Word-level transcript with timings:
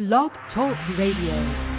Blog 0.00 0.30
Talk 0.54 0.78
Radio. 0.96 1.69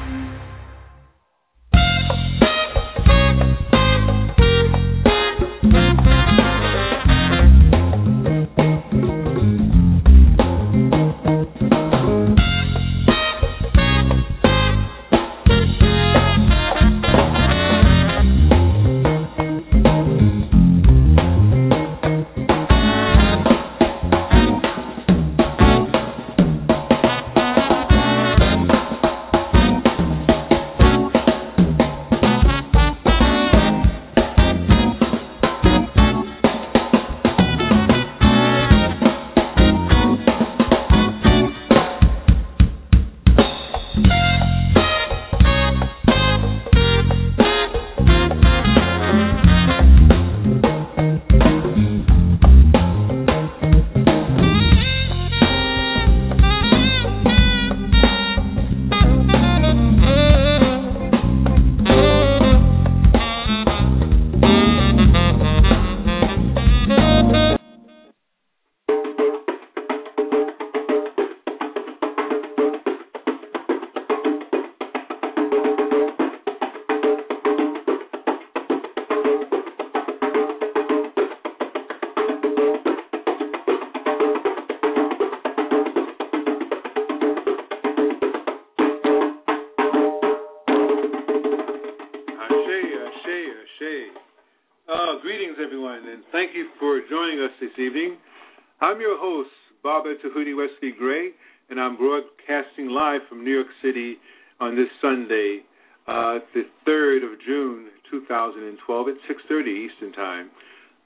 Tahuti 100.24 100.56
Wesley 100.56 100.92
Gray, 100.98 101.30
and 101.70 101.80
I'm 101.80 101.98
broadcasting 101.98 102.90
live 102.90 103.22
from 103.30 103.44
New 103.44 103.54
York 103.54 103.68
City 103.80 104.18
on 104.60 104.76
this 104.76 104.88
Sunday, 105.00 105.60
uh, 106.08 106.40
the 106.56 106.64
3rd 106.82 107.32
of 107.32 107.40
June, 107.46 107.90
2012, 108.10 109.08
at 109.08 109.16
6:30 109.28 109.70
Eastern 109.70 110.12
Time. 110.14 110.50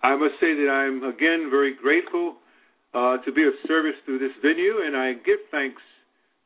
I 0.02 0.16
must 0.16 0.40
say 0.40 0.56
that 0.56 0.70
I'm 0.72 1.04
again 1.04 1.50
very 1.50 1.74
grateful 1.74 2.38
uh, 2.94 3.18
to 3.18 3.32
be 3.34 3.44
of 3.44 3.54
service 3.68 4.00
through 4.06 4.20
this 4.20 4.32
venue, 4.42 4.80
and 4.80 4.96
I 4.96 5.12
give 5.12 5.40
thanks 5.52 5.82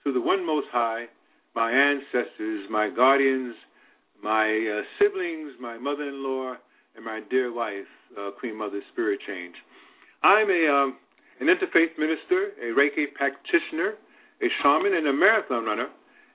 to 0.05 0.11
the 0.11 0.19
One 0.19 0.43
Most 0.43 0.69
High, 0.71 1.09
my 1.53 1.71
ancestors, 1.71 2.67
my 2.71 2.89
guardians, 2.89 3.53
my 4.23 4.49
uh, 4.49 4.81
siblings, 4.97 5.53
my 5.59 5.77
mother-in-law, 5.77 6.55
and 6.95 7.05
my 7.05 7.21
dear 7.29 7.53
wife, 7.53 7.85
uh, 8.17 8.31
Queen 8.31 8.55
Mother 8.57 8.81
Spirit 8.91 9.19
Change. 9.27 9.53
I'm 10.23 10.49
a 10.49 10.67
um, 10.73 10.97
an 11.39 11.47
interfaith 11.47 11.97
minister, 11.97 12.51
a 12.61 12.65
Reiki 12.75 13.11
practitioner, 13.13 13.95
a 14.41 14.49
shaman, 14.61 14.93
and 14.93 15.07
a 15.07 15.13
marathon 15.13 15.63
runner. 15.65 15.87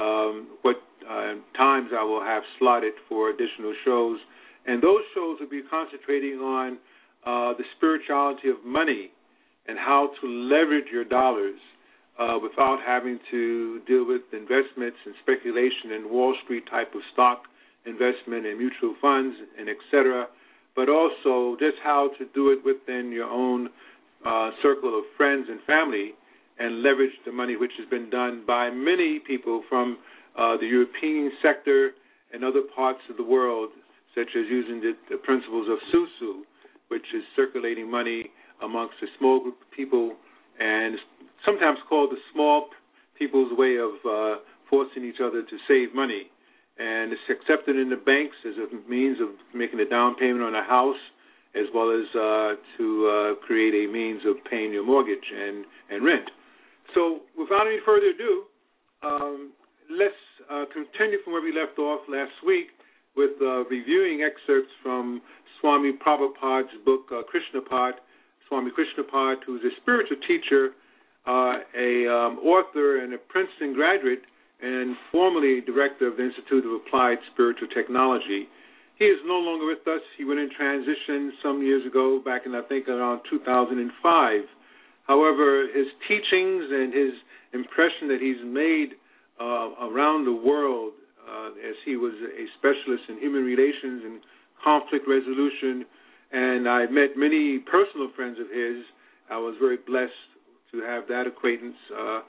um, 0.00 0.48
what 0.62 0.76
uh, 1.08 1.34
times 1.56 1.90
I 1.96 2.04
will 2.04 2.22
have 2.22 2.42
slotted 2.58 2.94
for 3.08 3.30
additional 3.30 3.74
shows, 3.84 4.18
and 4.66 4.82
those 4.82 5.02
shows 5.14 5.38
will 5.40 5.48
be 5.48 5.62
concentrating 5.68 6.38
on 6.38 6.78
uh, 7.24 7.54
the 7.56 7.64
spirituality 7.76 8.48
of 8.48 8.56
money 8.64 9.10
and 9.68 9.78
how 9.78 10.10
to 10.20 10.26
leverage 10.26 10.86
your 10.92 11.04
dollars 11.04 11.58
uh, 12.18 12.38
without 12.42 12.78
having 12.84 13.18
to 13.30 13.80
deal 13.86 14.06
with 14.06 14.22
investments 14.32 14.96
and 15.04 15.14
speculation 15.22 15.92
and 15.92 16.10
Wall 16.10 16.34
Street 16.44 16.64
type 16.70 16.94
of 16.94 17.00
stock 17.12 17.42
investment 17.84 18.46
and 18.46 18.58
mutual 18.58 18.94
funds 19.00 19.36
and 19.58 19.68
etc. 19.68 20.26
But 20.74 20.88
also 20.88 21.56
just 21.58 21.76
how 21.82 22.10
to 22.18 22.24
do 22.34 22.50
it 22.50 22.58
within 22.64 23.12
your 23.12 23.28
own 23.28 23.68
uh, 24.24 24.50
circle 24.62 24.98
of 24.98 25.04
friends 25.16 25.46
and 25.48 25.60
family 25.66 26.12
and 26.58 26.82
leverage 26.82 27.12
the 27.24 27.32
money, 27.32 27.56
which 27.56 27.72
has 27.78 27.88
been 27.88 28.08
done 28.10 28.44
by 28.46 28.70
many 28.70 29.20
people 29.26 29.62
from 29.68 29.98
uh, 30.38 30.56
the 30.56 30.66
European 30.66 31.30
sector 31.42 31.90
and 32.32 32.44
other 32.44 32.62
parts 32.74 33.00
of 33.10 33.16
the 33.16 33.22
world, 33.22 33.70
such 34.14 34.28
as 34.36 34.44
using 34.48 34.80
the, 34.80 34.92
the 35.10 35.16
principles 35.16 35.68
of 35.68 35.78
Susu, 35.92 36.40
which 36.88 37.04
is 37.14 37.22
circulating 37.34 37.90
money 37.90 38.30
amongst 38.62 38.94
a 39.02 39.06
small 39.18 39.40
group 39.40 39.56
of 39.60 39.70
people, 39.76 40.16
and 40.58 40.96
sometimes 41.44 41.78
called 41.88 42.10
the 42.10 42.20
small 42.32 42.68
people's 43.18 43.52
way 43.56 43.76
of 43.76 43.92
uh, 44.08 44.40
forcing 44.70 45.04
each 45.04 45.20
other 45.22 45.42
to 45.42 45.56
save 45.68 45.94
money. 45.94 46.30
And 46.78 47.12
it's 47.12 47.28
accepted 47.30 47.76
in 47.76 47.88
the 47.88 47.96
banks 47.96 48.36
as 48.46 48.54
a 48.56 48.90
means 48.90 49.18
of 49.20 49.28
making 49.54 49.80
a 49.80 49.88
down 49.88 50.16
payment 50.16 50.42
on 50.42 50.54
a 50.54 50.64
house, 50.64 51.00
as 51.54 51.64
well 51.74 51.90
as 51.90 52.04
uh, 52.14 52.54
to 52.76 52.86
uh, 53.08 53.46
create 53.46 53.88
a 53.88 53.90
means 53.90 54.20
of 54.26 54.36
paying 54.50 54.72
your 54.72 54.84
mortgage 54.84 55.24
and, 55.34 55.64
and 55.90 56.04
rent. 56.04 56.28
So, 56.96 57.20
without 57.36 57.68
any 57.68 57.76
further 57.84 58.08
ado, 58.16 58.44
um, 59.04 59.52
let's 59.92 60.16
uh, 60.48 60.64
continue 60.72 61.20
from 61.22 61.34
where 61.34 61.42
we 61.42 61.52
left 61.52 61.78
off 61.78 62.00
last 62.08 62.32
week 62.40 62.72
with 63.14 63.36
uh, 63.42 63.68
reviewing 63.68 64.24
excerpts 64.24 64.72
from 64.82 65.20
Swami 65.60 65.92
Prabhupada's 65.92 66.72
book, 66.86 67.12
uh, 67.12 67.20
Krishnapad, 67.28 68.00
Swami 68.48 68.70
Krishnapad, 68.72 69.44
who's 69.44 69.60
a 69.60 69.76
spiritual 69.82 70.16
teacher, 70.26 70.72
uh, 71.28 71.60
a 71.76 72.08
um, 72.08 72.40
author, 72.40 73.04
and 73.04 73.12
a 73.12 73.18
Princeton 73.18 73.74
graduate, 73.74 74.22
and 74.62 74.96
formerly 75.12 75.60
director 75.60 76.08
of 76.08 76.16
the 76.16 76.24
Institute 76.24 76.64
of 76.64 76.80
Applied 76.80 77.18
Spiritual 77.34 77.68
Technology. 77.76 78.48
He 78.98 79.04
is 79.04 79.20
no 79.26 79.36
longer 79.36 79.66
with 79.66 79.86
us. 79.86 80.00
He 80.16 80.24
went 80.24 80.40
in 80.40 80.48
transition 80.56 81.34
some 81.42 81.60
years 81.62 81.86
ago, 81.86 82.22
back 82.24 82.46
in 82.46 82.54
I 82.54 82.62
think 82.62 82.88
around 82.88 83.20
2005. 83.28 84.40
However, 85.06 85.66
his 85.72 85.86
teachings 86.08 86.64
and 86.70 86.92
his 86.92 87.12
impression 87.52 88.08
that 88.08 88.18
he's 88.20 88.42
made 88.44 88.98
uh, 89.40 89.86
around 89.86 90.24
the 90.24 90.34
world, 90.34 90.92
uh, 91.22 91.50
as 91.62 91.76
he 91.84 91.96
was 91.96 92.14
a 92.14 92.44
specialist 92.58 93.04
in 93.08 93.18
human 93.18 93.44
relations 93.44 94.02
and 94.04 94.20
conflict 94.62 95.06
resolution, 95.08 95.84
and 96.32 96.68
I 96.68 96.86
met 96.86 97.16
many 97.16 97.58
personal 97.58 98.10
friends 98.16 98.38
of 98.40 98.48
his. 98.50 98.82
I 99.30 99.38
was 99.38 99.54
very 99.60 99.78
blessed 99.86 100.26
to 100.72 100.82
have 100.82 101.06
that 101.08 101.26
acquaintance 101.26 101.76
uh, 101.94 102.20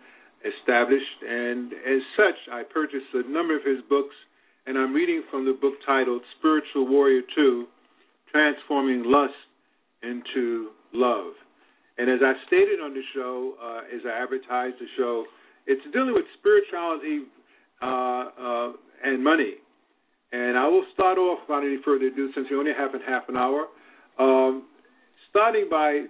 established, 0.46 1.20
and 1.28 1.74
as 1.74 2.02
such, 2.16 2.38
I 2.52 2.62
purchased 2.64 3.10
a 3.14 3.30
number 3.30 3.58
of 3.58 3.66
his 3.66 3.82
books, 3.90 4.16
and 4.66 4.78
I'm 4.78 4.94
reading 4.94 5.24
from 5.32 5.46
the 5.46 5.54
book 5.54 5.74
titled 5.86 6.22
Spiritual 6.38 6.88
Warrior 6.88 7.22
2 7.36 7.66
Transforming 8.32 9.04
Lust 9.06 9.34
into 10.04 10.70
Love. 10.94 11.34
And 11.98 12.10
as 12.10 12.20
I 12.22 12.34
stated 12.46 12.80
on 12.80 12.94
the 12.94 13.02
show, 13.14 13.56
uh, 13.62 13.96
as 13.96 14.02
I 14.06 14.22
advertised 14.22 14.76
the 14.80 14.86
show, 14.98 15.26
it's 15.66 15.82
dealing 15.92 16.14
with 16.14 16.26
spirituality 16.40 17.24
uh, 17.82 17.86
uh, 17.86 18.72
and 19.04 19.24
money. 19.24 19.56
And 20.32 20.58
I 20.58 20.68
will 20.68 20.86
start 20.94 21.18
off 21.18 21.40
without 21.48 21.64
any 21.64 21.78
further 21.84 22.08
ado, 22.08 22.30
since 22.36 22.48
we 22.52 22.58
only 22.58 22.74
have 22.78 22.92
half 23.08 23.30
an 23.30 23.38
hour. 23.38 23.68
Um, 24.20 24.66
starting 25.30 25.68
by, 25.70 26.06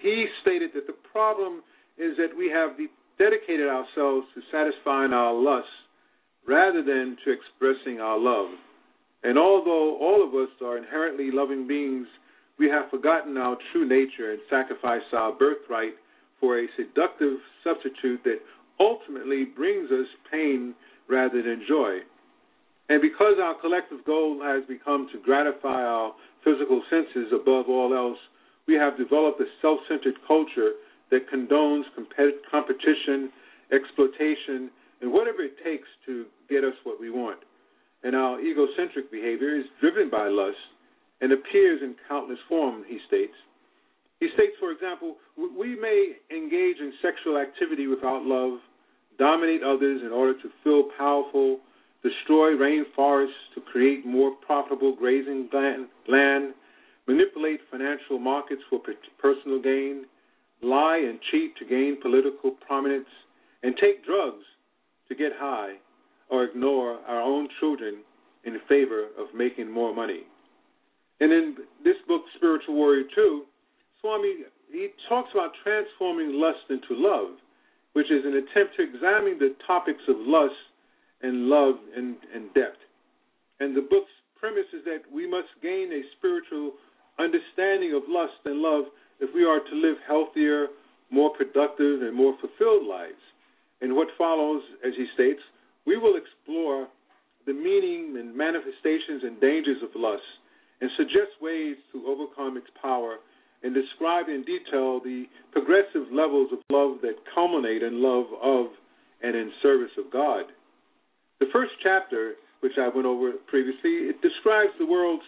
he 0.00 0.26
stated 0.42 0.70
that 0.74 0.86
the 0.86 0.96
problem 1.12 1.62
is 1.98 2.16
that 2.16 2.36
we 2.36 2.50
have 2.50 2.70
dedicated 3.18 3.68
ourselves 3.68 4.26
to 4.34 4.40
satisfying 4.50 5.12
our 5.12 5.34
lusts 5.34 5.70
rather 6.46 6.82
than 6.82 7.16
to 7.24 7.32
expressing 7.32 8.00
our 8.00 8.18
love. 8.18 8.50
And 9.22 9.38
although 9.38 9.96
all 9.98 10.22
of 10.26 10.34
us 10.34 10.50
are 10.62 10.76
inherently 10.76 11.30
loving 11.32 11.66
beings, 11.66 12.06
we 12.58 12.68
have 12.68 12.90
forgotten 12.90 13.36
our 13.36 13.56
true 13.72 13.86
nature 13.86 14.32
and 14.32 14.40
sacrificed 14.48 15.12
our 15.12 15.32
birthright 15.32 15.94
for 16.40 16.58
a 16.58 16.66
seductive 16.76 17.38
substitute 17.62 18.22
that 18.24 18.38
ultimately 18.78 19.44
brings 19.44 19.90
us 19.90 20.06
pain 20.30 20.74
rather 21.08 21.42
than 21.42 21.64
joy. 21.68 21.98
And 22.88 23.00
because 23.00 23.36
our 23.42 23.54
collective 23.60 24.04
goal 24.04 24.40
has 24.42 24.62
become 24.68 25.08
to 25.12 25.18
gratify 25.20 25.82
our 25.82 26.12
physical 26.44 26.82
senses 26.90 27.32
above 27.32 27.66
all 27.68 27.94
else, 27.94 28.18
we 28.66 28.74
have 28.74 28.98
developed 28.98 29.40
a 29.40 29.46
self 29.62 29.80
centered 29.88 30.14
culture 30.26 30.72
that 31.10 31.30
condones 31.30 31.84
competition, 32.50 33.30
exploitation, 33.72 34.70
and 35.00 35.12
whatever 35.12 35.42
it 35.42 35.54
takes 35.64 35.88
to 36.06 36.26
get 36.48 36.64
us 36.64 36.74
what 36.84 37.00
we 37.00 37.10
want. 37.10 37.40
And 38.02 38.14
our 38.14 38.40
egocentric 38.40 39.10
behavior 39.10 39.56
is 39.56 39.64
driven 39.80 40.10
by 40.10 40.28
lust 40.28 40.56
and 41.24 41.32
appears 41.32 41.80
in 41.80 41.94
countless 42.06 42.38
forms, 42.50 42.84
he 42.86 42.98
states. 43.08 43.32
He 44.20 44.28
states, 44.34 44.52
for 44.60 44.70
example, 44.70 45.16
we 45.38 45.74
may 45.74 46.16
engage 46.30 46.76
in 46.80 46.92
sexual 47.00 47.38
activity 47.38 47.86
without 47.86 48.24
love, 48.24 48.58
dominate 49.18 49.62
others 49.62 50.02
in 50.04 50.12
order 50.12 50.34
to 50.34 50.50
feel 50.62 50.90
powerful, 50.98 51.60
destroy 52.02 52.50
rainforests 52.50 53.40
to 53.54 53.62
create 53.72 54.04
more 54.04 54.32
profitable 54.46 54.94
grazing 54.94 55.48
land, 56.06 56.52
manipulate 57.08 57.60
financial 57.70 58.18
markets 58.18 58.60
for 58.68 58.78
personal 59.18 59.62
gain, 59.62 60.04
lie 60.60 60.98
and 61.08 61.18
cheat 61.30 61.56
to 61.56 61.64
gain 61.64 61.96
political 62.02 62.50
prominence, 62.66 63.08
and 63.62 63.74
take 63.80 64.04
drugs 64.04 64.44
to 65.08 65.14
get 65.14 65.32
high 65.36 65.76
or 66.28 66.44
ignore 66.44 66.98
our 67.08 67.22
own 67.22 67.48
children 67.60 68.02
in 68.44 68.58
favor 68.68 69.04
of 69.18 69.34
making 69.34 69.70
more 69.70 69.94
money. 69.94 70.24
And 71.20 71.32
in 71.32 71.56
this 71.84 71.96
book, 72.08 72.22
Spiritual 72.36 72.74
Warrior 72.74 73.04
2, 73.14 73.42
Swami 74.00 74.44
he 74.74 74.88
talks 75.08 75.30
about 75.32 75.52
transforming 75.62 76.34
lust 76.34 76.66
into 76.68 76.98
love, 76.98 77.38
which 77.92 78.10
is 78.10 78.24
an 78.24 78.34
attempt 78.34 78.74
to 78.76 78.82
examine 78.82 79.38
the 79.38 79.54
topics 79.66 80.02
of 80.08 80.16
lust 80.18 80.58
and 81.22 81.46
love 81.46 81.76
in, 81.96 82.16
in 82.34 82.50
depth. 82.58 82.82
And 83.60 83.76
the 83.76 83.86
book's 83.86 84.10
premise 84.38 84.66
is 84.74 84.84
that 84.84 85.06
we 85.14 85.30
must 85.30 85.48
gain 85.62 85.94
a 85.94 86.02
spiritual 86.18 86.74
understanding 87.18 87.94
of 87.94 88.02
lust 88.08 88.34
and 88.44 88.58
love 88.58 88.90
if 89.20 89.30
we 89.32 89.44
are 89.44 89.60
to 89.60 89.74
live 89.78 89.96
healthier, 90.06 90.66
more 91.10 91.30
productive, 91.30 92.02
and 92.02 92.14
more 92.14 92.34
fulfilled 92.42 92.84
lives. 92.84 93.22
And 93.80 93.94
what 93.94 94.08
follows, 94.18 94.62
as 94.84 94.92
he 94.96 95.06
states, 95.14 95.40
we 95.86 95.96
will 95.96 96.18
explore 96.18 96.88
the 97.46 97.52
meaning 97.52 98.16
and 98.18 98.34
manifestations 98.34 99.22
and 99.22 99.40
dangers 99.40 99.78
of 99.82 99.90
lust 99.94 100.26
and 100.80 100.90
suggest 100.96 101.38
ways 101.40 101.76
to 101.92 102.06
overcome 102.06 102.56
its 102.56 102.66
power 102.80 103.16
and 103.62 103.74
describe 103.74 104.28
in 104.28 104.44
detail 104.44 105.00
the 105.00 105.24
progressive 105.52 106.12
levels 106.12 106.52
of 106.52 106.58
love 106.70 107.00
that 107.00 107.16
culminate 107.34 107.82
in 107.82 108.02
love 108.02 108.26
of 108.42 108.66
and 109.22 109.34
in 109.34 109.50
service 109.62 109.92
of 109.96 110.12
God. 110.12 110.44
The 111.40 111.46
first 111.52 111.72
chapter, 111.82 112.34
which 112.60 112.76
I 112.78 112.88
went 112.88 113.06
over 113.06 113.32
previously, 113.48 114.12
it 114.12 114.20
describes 114.20 114.72
the 114.78 114.86
world's 114.86 115.24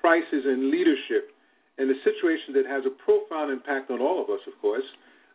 crisis 0.00 0.46
in 0.46 0.70
leadership 0.70 1.34
and 1.78 1.90
a 1.90 1.98
situation 2.04 2.54
that 2.54 2.66
has 2.66 2.84
a 2.86 2.94
profound 3.02 3.50
impact 3.50 3.90
on 3.90 4.00
all 4.00 4.22
of 4.22 4.30
us, 4.30 4.40
of 4.46 4.54
course, 4.60 4.86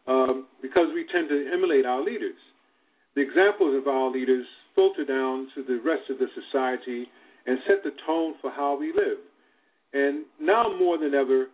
um, 0.08 0.48
because 0.62 0.88
we 0.94 1.06
tend 1.12 1.28
to 1.30 1.50
emulate 1.52 1.86
our 1.86 2.04
leaders. 2.04 2.40
The 3.16 3.22
examples 3.22 3.76
of 3.76 3.88
our 3.88 4.12
leaders 4.12 4.46
filter 4.76 5.06
down 5.06 5.48
to 5.56 5.64
the 5.64 5.80
rest 5.84 6.10
of 6.10 6.20
the 6.20 6.28
society 6.36 7.08
and 7.48 7.60
set 7.68 7.84
the 7.84 7.92
tone 8.06 8.36
for 8.42 8.52
how 8.52 8.78
we 8.80 8.94
live. 8.94 9.20
And 9.96 10.26
now 10.42 10.76
more 10.78 10.98
than 10.98 11.14
ever, 11.14 11.48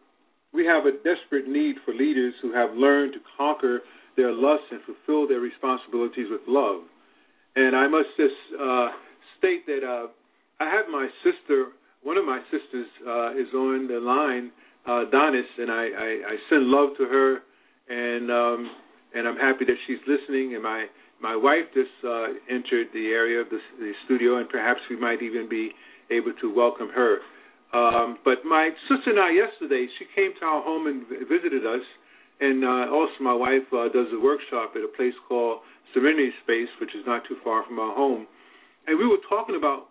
we 0.52 0.66
have 0.66 0.86
a 0.86 0.92
desperate 0.92 1.48
need 1.48 1.76
for 1.86 1.94
leaders 1.94 2.34
who 2.42 2.52
have 2.54 2.72
learned 2.76 3.14
to 3.14 3.20
conquer 3.38 3.82
their 4.18 4.34
lusts 4.34 4.66
and 4.72 4.82
fulfill 4.82 5.28
their 5.28 5.40
responsibilities 5.40 6.26
with 6.30 6.42
love. 6.48 6.82
And 7.56 7.76
I 7.76 7.88
must 7.88 8.10
just 8.18 8.34
uh, 8.60 8.88
state 9.38 9.66
that 9.68 9.84
uh, 9.86 10.08
I 10.60 10.70
have 10.70 10.86
my 10.92 11.08
sister, 11.24 11.68
one 12.04 12.18
of 12.18 12.26
my 12.26 12.42
sisters 12.50 12.88
uh, 13.08 13.32
is 13.32 13.54
on 13.54 13.88
the 13.88 14.00
line, 14.00 14.52
uh, 14.86 15.06
Donis, 15.14 15.46
and 15.60 15.70
I, 15.72 15.84
I, 15.86 16.10
I 16.34 16.36
send 16.50 16.66
love 16.66 16.98
to 16.98 17.06
her, 17.06 17.40
and 17.90 18.32
um, 18.32 18.72
and 19.14 19.28
I'm 19.28 19.38
happy 19.38 19.66
that 19.66 19.76
she's 19.86 20.02
listening. 20.08 20.56
And 20.56 20.64
my 20.64 20.86
my 21.22 21.36
wife 21.36 21.70
just 21.76 21.94
uh, 22.04 22.34
entered 22.50 22.88
the 22.94 23.08
area 23.14 23.40
of 23.42 23.50
the, 23.50 23.60
the 23.78 23.92
studio, 24.06 24.38
and 24.38 24.50
perhaps 24.50 24.80
we 24.90 24.98
might 25.00 25.22
even 25.22 25.48
be 25.48 25.72
able 26.10 26.34
to 26.42 26.54
welcome 26.54 26.90
her. 26.90 27.20
Um, 27.73 28.18
but 28.25 28.44
my 28.44 28.69
sister 28.89 29.12
and 29.12 29.19
I 29.19 29.31
yesterday, 29.31 29.88
she 29.97 30.06
came 30.15 30.31
to 30.39 30.45
our 30.45 30.62
home 30.62 30.88
and 30.88 31.07
visited 31.27 31.65
us, 31.65 31.85
and 32.39 32.65
uh, 32.65 32.91
also 32.91 33.15
my 33.21 33.33
wife 33.33 33.63
uh, 33.71 33.88
does 33.89 34.12
a 34.12 34.19
workshop 34.19 34.73
at 34.75 34.83
a 34.83 34.92
place 34.97 35.16
called 35.28 35.59
Serenity 35.94 36.31
Space, 36.44 36.68
which 36.80 36.92
is 36.95 37.04
not 37.07 37.23
too 37.28 37.37
far 37.44 37.63
from 37.63 37.80
our 37.80 37.95
home. 37.95 38.28
And 38.87 38.97
we 38.97 39.07
were 39.07 39.23
talking 39.30 39.56
about 39.56 39.87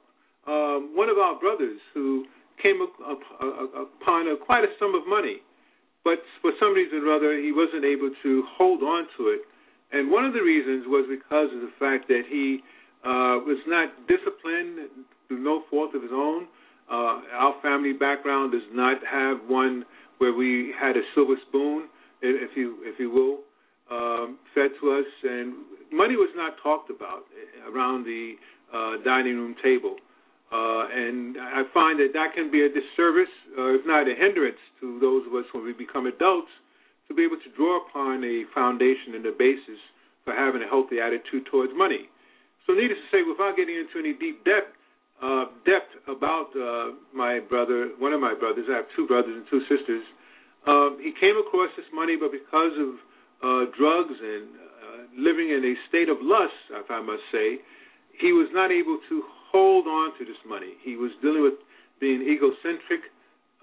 um, 0.46 0.92
one 0.92 1.08
of 1.08 1.16
our 1.16 1.38
brothers 1.38 1.80
who 1.94 2.26
came 2.62 2.80
upon 2.84 4.28
a, 4.28 4.36
quite 4.36 4.64
a 4.64 4.72
sum 4.78 4.94
of 4.94 5.08
money, 5.08 5.40
but 6.04 6.20
for 6.40 6.52
some 6.60 6.74
reason 6.74 7.00
or 7.04 7.12
other, 7.16 7.38
he 7.38 7.52
wasn't 7.52 7.84
able 7.84 8.10
to 8.22 8.44
hold 8.56 8.82
on 8.82 9.06
to 9.16 9.28
it. 9.28 9.40
And 9.92 10.10
one 10.10 10.24
of 10.24 10.32
the 10.32 10.40
reasons 10.40 10.84
was 10.86 11.06
because 11.08 11.48
of 11.54 11.60
the 11.60 11.72
fact 11.78 12.08
that 12.08 12.22
he 12.28 12.60
uh, 13.04 13.40
was 13.44 13.58
not 13.66 13.88
disciplined 14.06 14.88
through 15.28 15.42
no 15.42 15.62
fault 15.70 15.94
of 15.94 16.02
his 16.02 16.12
own. 16.12 16.46
Uh, 16.90 17.22
our 17.38 17.54
family 17.62 17.92
background 17.92 18.52
does 18.52 18.66
not 18.72 18.98
have 19.06 19.38
one 19.46 19.84
where 20.18 20.34
we 20.34 20.74
had 20.78 20.96
a 20.96 21.02
silver 21.14 21.36
spoon, 21.48 21.88
if 22.20 22.56
you 22.56 22.76
if 22.82 22.98
you 22.98 23.10
will, 23.10 23.40
um, 23.90 24.38
fed 24.54 24.70
to 24.80 24.92
us, 24.92 25.06
and 25.22 25.54
money 25.92 26.16
was 26.16 26.30
not 26.36 26.54
talked 26.62 26.90
about 26.90 27.24
around 27.72 28.04
the 28.04 28.34
uh, 28.74 29.02
dining 29.04 29.36
room 29.36 29.54
table. 29.62 29.96
Uh, 30.50 30.90
and 30.90 31.38
I 31.38 31.62
find 31.72 32.00
that 32.02 32.10
that 32.12 32.34
can 32.34 32.50
be 32.50 32.66
a 32.66 32.68
disservice, 32.68 33.30
uh, 33.54 33.78
if 33.78 33.86
not 33.86 34.10
a 34.10 34.14
hindrance, 34.18 34.58
to 34.80 34.98
those 34.98 35.22
of 35.30 35.34
us 35.38 35.46
when 35.54 35.62
we 35.62 35.72
become 35.72 36.06
adults 36.06 36.50
to 37.06 37.14
be 37.14 37.22
able 37.22 37.38
to 37.38 37.50
draw 37.54 37.78
upon 37.86 38.22
a 38.26 38.46
foundation 38.54 39.14
and 39.14 39.26
a 39.26 39.34
basis 39.34 39.78
for 40.24 40.34
having 40.34 40.62
a 40.62 40.66
healthy 40.66 40.98
attitude 40.98 41.46
towards 41.50 41.70
money. 41.74 42.10
So, 42.66 42.74
needless 42.74 42.98
to 42.98 43.08
say, 43.14 43.22
without 43.22 43.54
getting 43.54 43.78
into 43.78 43.98
any 43.98 44.14
deep 44.14 44.42
depth, 44.44 44.74
uh, 45.22 45.44
depth 45.68 45.92
about 46.08 46.48
uh, 46.56 46.96
my 47.14 47.40
brother, 47.40 47.92
one 47.98 48.12
of 48.12 48.20
my 48.20 48.34
brothers, 48.34 48.64
I 48.70 48.76
have 48.76 48.88
two 48.96 49.06
brothers 49.06 49.36
and 49.36 49.44
two 49.50 49.60
sisters. 49.68 50.04
Uh, 50.66 50.96
he 51.00 51.12
came 51.20 51.36
across 51.36 51.70
this 51.76 51.86
money, 51.92 52.16
but 52.16 52.32
because 52.32 52.72
of 52.80 52.90
uh, 53.40 53.70
drugs 53.76 54.16
and 54.16 54.48
uh, 54.56 55.00
living 55.16 55.48
in 55.48 55.64
a 55.64 55.74
state 55.88 56.08
of 56.08 56.16
lust, 56.20 56.56
if 56.72 56.90
I 56.90 57.00
must 57.00 57.24
say, 57.32 57.60
he 58.20 58.32
was 58.32 58.48
not 58.52 58.70
able 58.70 58.98
to 59.08 59.22
hold 59.52 59.86
on 59.86 60.16
to 60.18 60.24
this 60.24 60.40
money. 60.46 60.76
He 60.84 60.96
was 60.96 61.10
dealing 61.22 61.42
with 61.42 61.60
being 62.00 62.22
egocentric, 62.22 63.08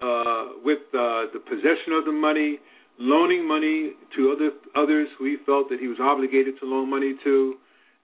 uh, 0.02 0.62
with 0.62 0.82
uh, 0.94 1.30
the 1.34 1.42
possession 1.42 1.94
of 1.94 2.04
the 2.04 2.14
money, 2.14 2.58
loaning 2.98 3.46
money 3.46 3.94
to 4.14 4.34
other 4.34 4.50
others 4.74 5.08
who 5.18 5.26
he 5.26 5.36
felt 5.46 5.68
that 5.70 5.78
he 5.78 5.86
was 5.86 5.98
obligated 6.00 6.58
to 6.60 6.66
loan 6.66 6.90
money 6.90 7.14
to, 7.22 7.54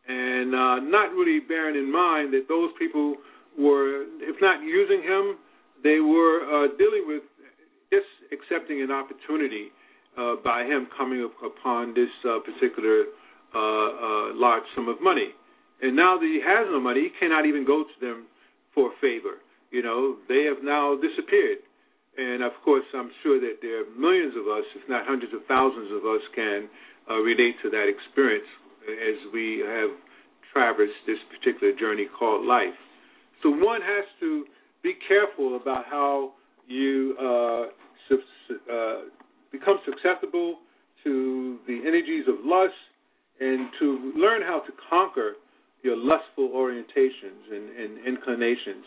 and 0.07 0.55
uh, 0.55 0.79
not 0.81 1.11
really 1.15 1.41
bearing 1.41 1.77
in 1.77 1.91
mind 1.91 2.33
that 2.33 2.47
those 2.49 2.71
people 2.79 3.17
were, 3.59 4.05
if 4.21 4.37
not 4.41 4.63
using 4.63 5.03
him, 5.03 5.39
they 5.83 6.01
were 6.01 6.43
uh, 6.43 6.69
dealing 6.79 7.05
with 7.07 7.23
just 7.93 8.09
accepting 8.33 8.83
an 8.83 8.91
opportunity 8.91 9.69
uh, 10.17 10.37
by 10.43 10.65
him 10.65 10.89
coming 10.97 11.29
upon 11.45 11.95
this 11.95 12.11
uh, 12.25 12.39
particular 12.41 13.05
uh, 13.55 13.59
uh, 13.59 14.35
large 14.35 14.65
sum 14.75 14.89
of 14.89 15.01
money. 15.03 15.31
And 15.83 15.95
now 15.95 16.19
that 16.19 16.27
he 16.27 16.41
has 16.43 16.67
no 16.71 16.81
money, 16.81 17.11
he 17.11 17.13
cannot 17.21 17.47
even 17.47 17.67
go 17.67 17.85
to 17.85 17.97
them 18.01 18.27
for 18.75 18.91
a 18.91 18.95
favor. 19.01 19.43
You 19.71 19.83
know, 19.83 20.17
they 20.29 20.45
have 20.45 20.63
now 20.63 20.97
disappeared. 20.97 21.59
And 22.17 22.43
of 22.43 22.53
course, 22.65 22.87
I'm 22.95 23.11
sure 23.23 23.41
that 23.41 23.59
there 23.61 23.83
are 23.83 23.91
millions 23.99 24.35
of 24.39 24.47
us, 24.47 24.65
if 24.75 24.89
not 24.89 25.07
hundreds 25.07 25.35
of 25.35 25.43
thousands 25.47 25.91
of 25.91 26.07
us, 26.07 26.23
can 26.35 26.71
uh, 27.11 27.19
relate 27.19 27.59
to 27.63 27.71
that 27.71 27.91
experience 27.91 28.47
as 28.87 29.19
we 29.33 29.65
have 29.67 29.91
traversed 30.53 30.95
this 31.07 31.19
particular 31.35 31.75
journey 31.75 32.07
called 32.07 32.47
life. 32.47 32.79
So 33.45 33.51
one 33.51 33.83
has 33.83 34.07
to 34.21 34.47
be 34.83 34.95
careful 35.07 35.57
about 35.61 35.85
how 35.85 36.33
you 36.67 37.15
uh, 37.21 38.15
uh, 38.73 39.01
become 39.53 39.79
susceptible 39.85 40.57
to 41.05 41.59
the 41.67 41.81
energies 41.87 42.25
of 42.27 42.37
lust 42.43 42.73
and 43.41 43.69
to 43.79 44.13
learn 44.17 44.41
how 44.41 44.61
to 44.61 44.73
conquer 44.89 45.33
your 45.83 45.95
lustful 45.95 46.49
orientations 46.57 47.53
and, 47.53 47.69
and 47.77 48.07
inclinations. 48.07 48.87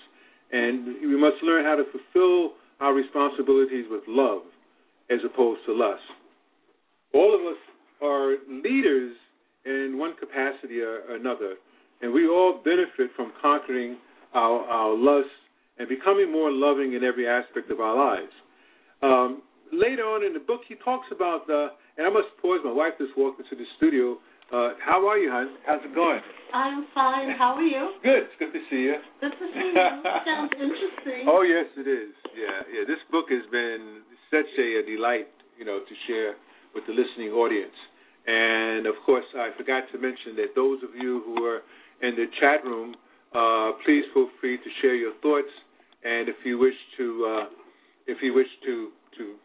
And 0.52 0.88
we 1.02 1.16
must 1.22 1.44
learn 1.44 1.64
how 1.64 1.76
to 1.76 1.84
fulfill 1.92 2.54
our 2.80 2.96
responsibilities 2.96 3.86
with 3.92 4.02
love 4.08 4.42
as 5.12 5.20
opposed 5.24 5.62
to 5.68 5.74
lust. 5.74 6.02
All 7.14 7.36
of 7.36 7.42
us 7.42 7.62
are 8.02 8.38
leaders 8.50 9.16
in 9.66 9.98
one 10.00 10.16
capacity 10.20 10.82
or 10.82 11.16
another, 11.16 11.56
and 12.02 12.12
we 12.12 12.28
all 12.28 12.60
benefit 12.64 13.12
from 13.16 13.34
conquering 13.40 13.98
our, 14.34 14.60
our 14.66 14.96
lust 14.96 15.30
and 15.78 15.88
becoming 15.88 16.32
more 16.32 16.52
loving 16.52 16.94
in 16.94 17.04
every 17.04 17.28
aspect 17.28 17.70
of 17.72 17.80
our 17.80 17.96
lives. 17.96 18.34
Um, 19.02 19.42
later 19.72 20.04
on 20.04 20.26
in 20.26 20.34
the 20.34 20.40
book, 20.40 20.62
he 20.68 20.76
talks 20.84 21.08
about 21.12 21.48
the, 21.48 21.70
and 21.98 22.08
I 22.08 22.10
must 22.10 22.34
pause, 22.42 22.62
my 22.64 22.72
wife 22.72 22.94
just 22.98 23.18
walked 23.18 23.40
into 23.40 23.56
the 23.56 23.68
studio. 23.78 24.18
Uh, 24.48 24.80
how 24.80 25.06
are 25.08 25.18
you, 25.18 25.30
hon? 25.30 25.60
How's 25.66 25.84
it 25.84 25.94
going? 25.94 26.22
I'm 26.54 26.88
fine. 26.96 27.36
How 27.38 27.60
are 27.60 27.68
you? 27.68 28.00
Good. 28.02 28.32
It's 28.32 28.38
good 28.40 28.54
to 28.56 28.64
see 28.72 28.88
you. 28.88 28.96
Good 29.20 29.36
to 29.36 29.46
see 29.52 29.68
you. 29.76 29.76
Sounds 30.26 30.52
interesting. 30.56 31.28
Oh 31.28 31.44
yes, 31.44 31.68
it 31.76 31.84
is. 31.84 32.16
Yeah, 32.32 32.64
yeah. 32.72 32.84
This 32.88 33.04
book 33.12 33.28
has 33.28 33.44
been 33.52 34.08
such 34.32 34.48
a, 34.56 34.68
a 34.80 34.84
delight, 34.88 35.28
you 35.60 35.66
know, 35.66 35.84
to 35.84 35.94
share 36.08 36.40
with 36.74 36.88
the 36.88 36.96
listening 36.96 37.36
audience. 37.36 37.76
And 38.28 38.88
of 38.88 38.96
course, 39.06 39.28
I 39.36 39.52
forgot 39.58 39.84
to 39.92 40.00
mention 40.00 40.36
that 40.40 40.56
those 40.56 40.80
of 40.84 40.96
you 40.96 41.24
who 41.28 41.44
are 41.44 41.62
in 42.00 42.16
the 42.16 42.28
chat 42.40 42.64
room, 42.64 42.96
uh, 43.34 43.72
please 43.86 44.04
feel 44.14 44.30
free 44.40 44.58
to 44.58 44.70
share 44.82 44.96
your 44.96 45.14
thoughts. 45.22 45.52
And 46.04 46.30
if 46.30 46.36
you 46.46 46.58
wish 46.58 46.78
to, 46.98 47.06
uh, 47.26 47.46
if 48.08 48.22
you 48.22 48.34
wish 48.34 48.48
to 48.66 48.90
to 49.18 49.36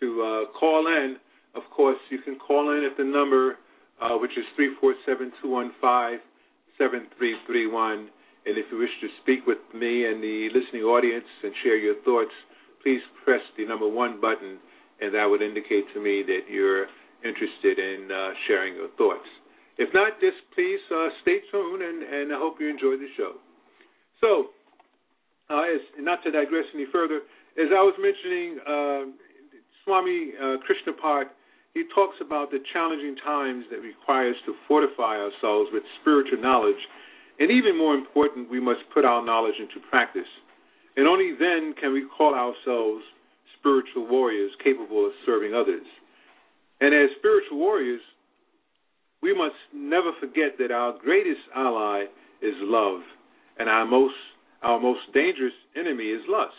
to 0.00 0.22
uh, 0.22 0.58
call 0.58 0.86
in, 0.86 1.16
of 1.54 1.62
course, 1.74 1.98
you 2.10 2.18
can 2.18 2.36
call 2.38 2.76
in 2.76 2.84
at 2.84 2.96
the 2.96 3.04
number 3.04 3.56
uh, 4.00 4.16
which 4.18 4.32
is 4.36 4.44
347-215-7331. 5.44 6.20
And 8.46 8.58
if 8.58 8.66
you 8.70 8.78
wish 8.78 8.90
to 9.00 9.08
speak 9.22 9.46
with 9.46 9.58
me 9.72 10.04
and 10.04 10.22
the 10.22 10.48
listening 10.52 10.82
audience 10.82 11.24
and 11.42 11.52
share 11.62 11.76
your 11.76 11.94
thoughts, 12.02 12.32
please 12.82 13.00
press 13.24 13.40
the 13.56 13.64
number 13.64 13.88
one 13.88 14.20
button, 14.20 14.58
and 15.00 15.14
that 15.14 15.24
would 15.24 15.40
indicate 15.40 15.84
to 15.94 16.00
me 16.00 16.22
that 16.26 16.40
you're 16.50 16.86
interested 17.24 17.78
in 17.78 18.10
uh, 18.12 18.34
sharing 18.46 18.74
your 18.74 18.88
thoughts. 18.98 19.26
If 19.76 19.92
not, 19.92 20.20
just 20.20 20.38
please 20.54 20.80
uh, 20.90 21.08
stay 21.22 21.42
tuned, 21.50 21.82
and, 21.82 22.02
and 22.02 22.32
I 22.32 22.38
hope 22.38 22.56
you 22.60 22.68
enjoy 22.68 22.94
the 22.94 23.10
show. 23.16 23.42
So, 24.20 24.54
uh, 25.50 25.66
as, 25.66 25.82
not 25.98 26.22
to 26.24 26.30
digress 26.30 26.64
any 26.74 26.86
further, 26.92 27.26
as 27.58 27.68
I 27.74 27.82
was 27.82 27.94
mentioning, 27.98 28.58
uh, 28.62 29.02
Swami 29.84 30.32
uh, 30.40 30.56
he 31.74 31.82
talks 31.92 32.14
about 32.22 32.50
the 32.54 32.62
challenging 32.72 33.16
times 33.18 33.66
that 33.70 33.82
require 33.82 34.30
us 34.30 34.38
to 34.46 34.54
fortify 34.68 35.18
ourselves 35.18 35.70
with 35.72 35.82
spiritual 36.00 36.40
knowledge, 36.40 36.78
and 37.40 37.50
even 37.50 37.76
more 37.76 37.94
important, 37.94 38.48
we 38.48 38.60
must 38.60 38.86
put 38.94 39.04
our 39.04 39.24
knowledge 39.24 39.58
into 39.58 39.84
practice. 39.90 40.30
And 40.96 41.08
only 41.08 41.34
then 41.34 41.74
can 41.74 41.92
we 41.92 42.06
call 42.06 42.32
ourselves 42.32 43.02
spiritual 43.58 44.06
warriors 44.06 44.52
capable 44.62 45.04
of 45.04 45.12
serving 45.26 45.52
others. 45.52 45.86
And 46.80 46.94
as 46.94 47.10
spiritual 47.18 47.58
warriors, 47.58 48.00
we 49.24 49.32
must 49.32 49.56
never 49.72 50.12
forget 50.20 50.58
that 50.58 50.70
our 50.70 50.92
greatest 51.00 51.40
ally 51.56 52.04
is 52.42 52.52
love, 52.60 53.00
and 53.58 53.70
our 53.70 53.86
most 53.86 54.12
our 54.62 54.78
most 54.78 55.00
dangerous 55.14 55.56
enemy 55.74 56.04
is 56.04 56.20
lust. 56.28 56.52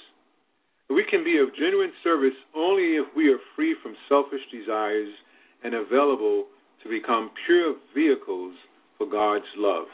We 0.89 1.05
can 1.10 1.24
be 1.24 1.38
of 1.38 1.53
genuine 1.55 1.93
service 2.03 2.38
only 2.55 2.98
if 2.98 3.05
we 3.15 3.29
are 3.29 3.38
free 3.55 3.75
from 3.81 3.95
selfish 4.10 4.41
desires 4.51 5.13
and 5.63 5.75
available 5.75 6.45
to 6.81 6.89
become 6.89 7.29
pure 7.45 7.75
vehicles 7.93 8.53
for 8.98 9.07
God's 9.07 9.50
love. 9.57 9.86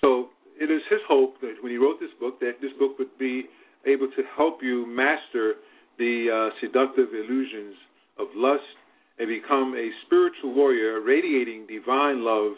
So 0.00 0.30
it 0.60 0.70
is 0.70 0.82
his 0.90 1.00
hope 1.08 1.40
that 1.40 1.54
when 1.60 1.70
he 1.70 1.78
wrote 1.78 1.98
this 2.00 2.14
book, 2.18 2.38
that 2.40 2.58
this 2.60 2.70
book 2.78 2.98
would 2.98 3.16
be 3.18 3.44
able 3.86 4.08
to 4.08 4.22
help 4.36 4.58
you 4.62 4.86
master 4.86 5.54
the 5.98 6.30
uh, 6.30 6.54
seductive 6.60 7.08
illusions 7.14 7.74
of 8.18 8.26
lust 8.34 8.74
and 9.18 9.28
become 9.28 9.74
a 9.74 9.90
spiritual 10.06 10.54
warrior 10.54 11.00
radiating 11.00 11.66
divine 11.66 12.24
love 12.24 12.52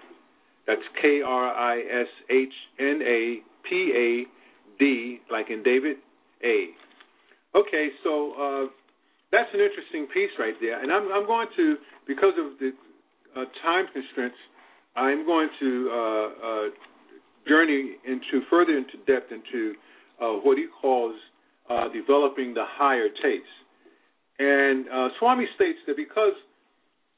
That's 0.68 0.82
K 1.02 1.22
R 1.22 1.48
I 1.54 1.80
S 1.80 2.08
H 2.30 2.54
N 2.80 3.00
A 3.06 3.38
P 3.70 3.94
A 3.96 4.80
D, 4.80 5.20
like 5.32 5.50
in 5.50 5.64
David, 5.64 5.98
A. 6.44 6.70
Okay, 7.56 7.90
so 8.04 8.34
uh, 8.34 8.66
that's 9.32 9.50
an 9.54 9.62
interesting 9.62 10.08
piece 10.14 10.32
right 10.38 10.56
there. 10.60 10.82
And 10.82 10.92
I'm, 10.92 11.12
I'm 11.12 11.26
going 11.26 11.48
to, 11.56 11.76
because 12.08 12.34
of 12.38 12.60
the 12.60 12.72
uh, 13.36 13.46
time 13.64 13.86
constraints, 13.94 14.36
I'm 14.96 15.26
going 15.26 15.50
to 15.60 15.90
uh, 15.92 15.98
uh, 15.98 16.68
journey 17.48 17.96
into 18.06 18.46
further 18.50 18.78
into 18.78 18.98
depth 19.06 19.32
into 19.32 19.74
uh, 20.22 20.40
what 20.44 20.58
he 20.58 20.66
calls 20.82 21.16
uh, 21.70 21.88
developing 21.94 22.54
the 22.54 22.66
higher 22.66 23.08
taste. 23.10 23.56
And 24.40 24.86
Swami 25.20 25.46
states 25.56 25.80
that 25.88 25.96
because 25.96 26.34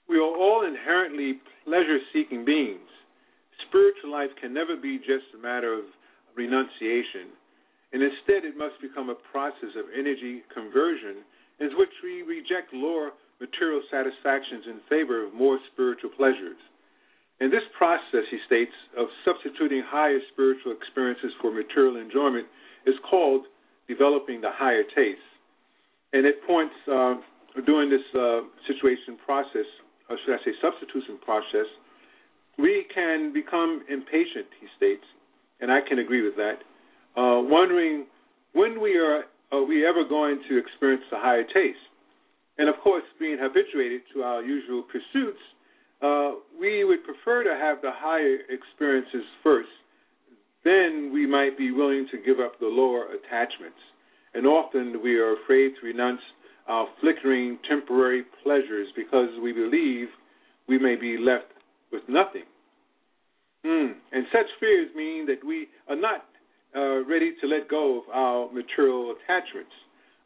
we 0.07 0.17
are 0.17 0.21
all 0.21 0.65
inherently 0.67 1.39
pleasure-seeking 1.65 2.45
beings, 2.45 2.86
spiritual 3.67 4.11
life 4.11 4.29
can 4.39 4.53
never 4.53 4.75
be 4.75 4.97
just 4.97 5.33
a 5.33 5.41
matter 5.41 5.73
of 5.73 5.85
renunciation, 6.35 7.33
and 7.93 8.03
instead 8.03 8.45
it 8.45 8.57
must 8.57 8.77
become 8.81 9.09
a 9.09 9.17
process 9.31 9.73
of 9.73 9.89
energy 9.97 10.43
conversion 10.53 11.25
in 11.59 11.73
which 11.77 11.93
we 12.03 12.21
reject 12.21 12.73
lower 12.73 13.11
material 13.41 13.81
satisfactions 13.89 14.65
in 14.65 14.79
favor 14.89 15.25
of 15.25 15.33
more 15.33 15.57
spiritual 15.73 16.09
pleasures. 16.17 16.57
In 17.39 17.51
this 17.51 17.65
process, 17.77 18.25
he 18.29 18.37
states, 18.45 18.73
of 18.97 19.07
substituting 19.23 19.83
higher 19.85 20.19
spiritual 20.33 20.73
experiences 20.73 21.31
for 21.41 21.51
material 21.51 21.97
enjoyment 21.97 22.47
is 22.85 22.95
called 23.09 23.45
developing 23.87 24.41
the 24.41 24.49
higher 24.51 24.83
taste. 24.83 25.21
And 26.13 26.25
it 26.25 26.41
points 26.47 26.73
uh, 26.89 27.15
during 27.65 27.89
this 27.89 28.05
uh, 28.17 28.41
situation 28.65 29.17
process, 29.23 29.69
or 30.09 30.17
should 30.25 30.33
I 30.33 30.41
say 30.45 30.53
substitution 30.61 31.19
process, 31.23 31.69
we 32.57 32.85
can 32.93 33.33
become 33.33 33.83
impatient, 33.89 34.47
he 34.59 34.67
states, 34.75 35.03
and 35.61 35.71
I 35.71 35.79
can 35.87 35.99
agree 35.99 36.23
with 36.23 36.35
that, 36.35 36.59
uh, 37.15 37.41
wondering 37.41 38.05
when 38.53 38.81
we 38.81 38.97
are 38.97 39.23
are 39.51 39.63
we 39.63 39.87
ever 39.87 40.03
going 40.03 40.41
to 40.49 40.57
experience 40.57 41.03
a 41.13 41.19
higher 41.19 41.43
taste? 41.43 41.79
And 42.57 42.67
of 42.67 42.75
course, 42.83 43.03
being 43.17 43.37
habituated 43.39 44.01
to 44.13 44.23
our 44.23 44.41
usual 44.41 44.83
pursuits, 44.83 45.39
uh, 46.01 46.31
we 46.59 46.83
would 46.83 47.03
prefer 47.05 47.43
to 47.43 47.55
have 47.55 47.81
the 47.81 47.91
higher 47.93 48.39
experiences 48.49 49.23
first. 49.43 49.69
Then 50.65 51.11
we 51.13 51.25
might 51.25 51.57
be 51.57 51.71
willing 51.71 52.07
to 52.11 52.17
give 52.17 52.39
up 52.39 52.59
the 52.59 52.67
lower 52.67 53.05
attachments. 53.05 53.79
And 54.33 54.45
often 54.45 55.01
we 55.01 55.17
are 55.17 55.35
afraid 55.41 55.73
to 55.79 55.87
renounce 55.87 56.21
our 56.67 56.87
flickering 56.99 57.57
temporary 57.69 58.23
pleasures 58.43 58.87
because 58.95 59.29
we 59.41 59.53
believe 59.53 60.07
we 60.67 60.77
may 60.77 60.95
be 60.95 61.17
left 61.17 61.53
with 61.91 62.03
nothing. 62.07 62.45
Mm. 63.65 63.93
And 64.11 64.25
such 64.31 64.47
fears 64.59 64.89
mean 64.95 65.25
that 65.27 65.43
we 65.45 65.67
are 65.89 65.95
not 65.95 66.25
uh, 66.75 67.03
ready 67.05 67.33
to 67.41 67.47
let 67.47 67.69
go 67.69 67.99
of 67.99 68.03
our 68.13 68.51
material 68.51 69.15
attachments. 69.15 69.71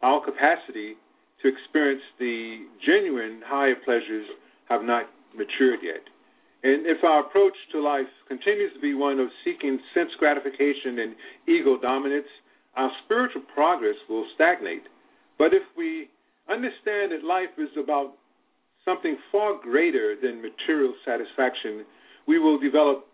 Our 0.02 0.24
capacity 0.24 0.96
to 1.42 1.48
experience 1.48 2.02
the 2.20 2.66
genuine 2.86 3.42
higher 3.46 3.76
pleasures 3.86 4.28
have 4.70 4.84
not 4.84 5.06
matured 5.36 5.80
yet. 5.82 6.04
And 6.64 6.86
if 6.86 7.04
our 7.04 7.22
approach 7.26 7.56
to 7.72 7.82
life 7.82 8.10
continues 8.28 8.74
to 8.74 8.80
be 8.80 8.94
one 8.94 9.20
of 9.20 9.30
seeking 9.44 9.80
sense 9.94 10.12
gratification 10.20 11.00
and 11.00 11.16
ego 11.48 11.78
dominance, 11.82 12.30
our 12.76 12.92
spiritual 13.06 13.42
progress 13.54 13.96
will 14.08 14.26
stagnate. 14.36 14.84
But 15.38 15.54
if 15.54 15.64
we 15.76 16.10
understand 16.50 17.12
that 17.12 17.24
life 17.26 17.50
is 17.58 17.70
about 17.82 18.14
something 18.86 19.18
far 19.32 19.60
greater 19.62 20.16
than 20.22 20.42
material 20.42 20.94
satisfaction, 21.06 21.86
we 22.28 22.40
will 22.40 22.60
develop 22.60 23.06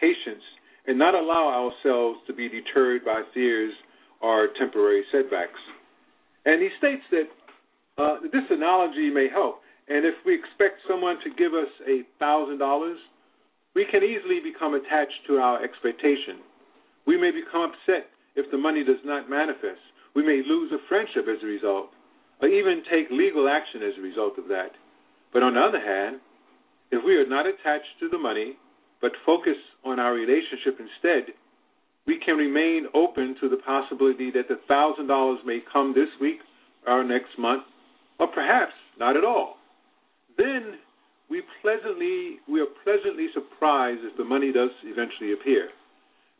patience 0.00 0.42
and 0.86 0.98
not 0.98 1.14
allow 1.14 1.48
ourselves 1.48 2.18
to 2.26 2.32
be 2.34 2.48
deterred 2.48 3.04
by 3.04 3.22
fears 3.32 3.72
or 4.20 4.48
temporary 4.58 5.04
setbacks. 5.12 5.58
And 6.44 6.60
he 6.60 6.68
states 6.78 7.02
that 7.10 7.28
uh, 7.98 8.16
this 8.32 8.44
analogy 8.50 9.10
may 9.10 9.28
help. 9.28 9.60
And 9.88 10.04
if 10.04 10.14
we 10.24 10.34
expect 10.34 10.80
someone 10.88 11.16
to 11.24 11.30
give 11.30 11.52
us 11.54 11.70
a 11.86 12.02
thousand 12.18 12.58
dollars, 12.58 12.98
we 13.74 13.86
can 13.90 14.02
easily 14.02 14.40
become 14.42 14.74
attached 14.74 15.26
to 15.28 15.38
our 15.38 15.62
expectation. 15.62 16.42
We 17.06 17.18
may 17.18 17.30
become 17.30 17.72
upset 17.72 18.10
if 18.36 18.50
the 18.50 18.58
money 18.58 18.84
does 18.84 19.02
not 19.04 19.28
manifest. 19.28 19.80
We 20.14 20.22
may 20.22 20.42
lose 20.46 20.72
a 20.72 20.82
friendship 20.88 21.26
as 21.28 21.42
a 21.42 21.46
result, 21.46 21.90
or 22.40 22.48
even 22.48 22.82
take 22.90 23.10
legal 23.10 23.48
action 23.48 23.82
as 23.82 23.94
a 23.98 24.02
result 24.02 24.38
of 24.38 24.48
that. 24.48 24.72
But 25.32 25.42
on 25.42 25.54
the 25.54 25.60
other 25.60 25.80
hand, 25.80 26.20
if 26.90 27.02
we 27.04 27.16
are 27.16 27.26
not 27.26 27.46
attached 27.46 27.98
to 28.00 28.08
the 28.08 28.18
money, 28.18 28.56
but 29.00 29.12
focus 29.24 29.56
on 29.84 29.98
our 29.98 30.12
relationship 30.12 30.78
instead, 30.78 31.34
we 32.06 32.18
can 32.24 32.36
remain 32.36 32.86
open 32.94 33.36
to 33.40 33.48
the 33.48 33.56
possibility 33.56 34.30
that 34.32 34.48
the 34.48 34.60
thousand 34.68 35.06
dollars 35.06 35.38
may 35.46 35.60
come 35.72 35.94
this 35.94 36.10
week 36.20 36.38
or 36.86 37.04
next 37.04 37.38
month, 37.38 37.62
or 38.18 38.26
perhaps 38.26 38.72
not 38.98 39.16
at 39.16 39.24
all. 39.24 39.56
Then 40.36 40.78
we 41.30 41.42
pleasantly 41.62 42.38
we 42.48 42.60
are 42.60 42.70
pleasantly 42.84 43.28
surprised 43.32 44.00
if 44.02 44.16
the 44.16 44.24
money 44.24 44.52
does 44.52 44.70
eventually 44.84 45.32
appear. 45.32 45.68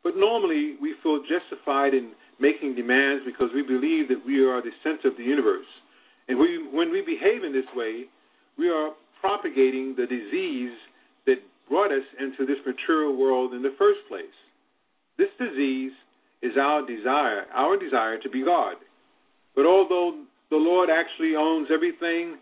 But 0.03 0.17
normally 0.17 0.77
we 0.83 0.95
feel 1.03 1.23
justified 1.23 1.95
in 1.95 2.13
making 2.41 2.75
demands 2.75 3.25
because 3.25 3.49
we 3.55 3.63
believe 3.63 4.09
that 4.09 4.27
we 4.27 4.45
are 4.45 4.61
the 4.61 4.75
center 4.83 5.09
of 5.09 5.17
the 5.17 5.23
universe. 5.23 5.71
And 6.29 6.39
we, 6.39 6.59
when 6.73 6.91
we 6.91 7.03
behave 7.03 7.45
in 7.45 7.53
this 7.53 7.69
way, 7.75 8.11
we 8.59 8.69
are 8.69 8.91
propagating 9.21 9.95
the 9.97 10.07
disease 10.07 10.77
that 11.27 11.37
brought 11.69 11.93
us 11.93 12.05
into 12.19 12.47
this 12.47 12.59
material 12.67 13.17
world 13.17 13.55
in 13.55 13.63
the 13.63 13.75
first 13.79 14.01
place. 14.09 14.37
This 15.19 15.31
disease 15.39 15.93
is 16.43 16.53
our 16.61 16.85
desire, 16.87 17.47
our 17.55 17.79
desire 17.79 18.19
to 18.19 18.31
be 18.31 18.45
God. 18.45 18.77
But 19.55 19.67
although 19.67 20.25
the 20.51 20.57
Lord 20.57 20.91
actually 20.91 21.37
owns 21.37 21.69
everything, 21.73 22.37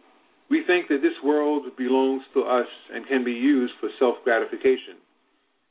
we 0.48 0.64
think 0.66 0.88
that 0.88 1.02
this 1.02 1.14
world 1.24 1.64
belongs 1.76 2.22
to 2.34 2.42
us 2.42 2.66
and 2.92 3.06
can 3.06 3.24
be 3.24 3.32
used 3.32 3.74
for 3.80 3.88
self 3.98 4.16
gratification. 4.24 4.98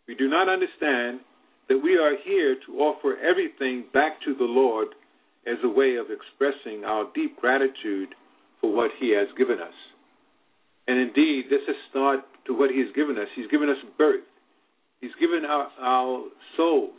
We 0.08 0.16
do 0.16 0.30
not 0.30 0.48
understand 0.48 1.20
that 1.68 1.78
we 1.84 1.98
are 1.98 2.16
here 2.24 2.56
to 2.66 2.80
offer 2.80 3.18
everything 3.18 3.86
back 3.94 4.22
to 4.26 4.34
the 4.34 4.46
Lord 4.46 4.90
as 5.46 5.58
a 5.64 5.70
way 5.70 5.96
of 5.96 6.08
expressing 6.10 6.84
our 6.84 7.06
deep 7.14 7.38
gratitude 7.40 8.10
for 8.62 8.74
what 8.74 8.92
He 9.00 9.14
has 9.16 9.28
given 9.38 9.60
us. 9.60 9.74
And 10.90 10.98
indeed, 10.98 11.54
this 11.54 11.62
is 11.70 11.78
start 11.94 12.26
to 12.50 12.58
what 12.58 12.74
He 12.74 12.82
has 12.82 12.90
given 12.96 13.14
us. 13.22 13.30
He's 13.38 13.46
given 13.54 13.70
us 13.70 13.78
birth. 13.96 14.26
He's 15.02 15.14
given 15.22 15.46
our, 15.46 15.70
our 15.78 16.26
souls. 16.58 16.98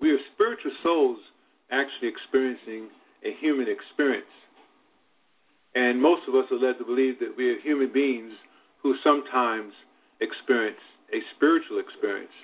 We 0.00 0.10
are 0.10 0.18
spiritual 0.34 0.74
souls 0.82 1.18
actually 1.70 2.10
experiencing 2.10 2.90
a 3.22 3.30
human 3.38 3.70
experience. 3.70 4.34
And 5.76 6.02
most 6.02 6.26
of 6.26 6.34
us 6.34 6.50
are 6.50 6.58
led 6.58 6.82
to 6.82 6.84
believe 6.84 7.22
that 7.22 7.38
we 7.38 7.54
are 7.54 7.60
human 7.62 7.92
beings 7.94 8.34
who 8.82 8.98
sometimes 9.06 9.70
experience 10.20 10.82
a 11.14 11.22
spiritual 11.36 11.78
experience. 11.78 12.34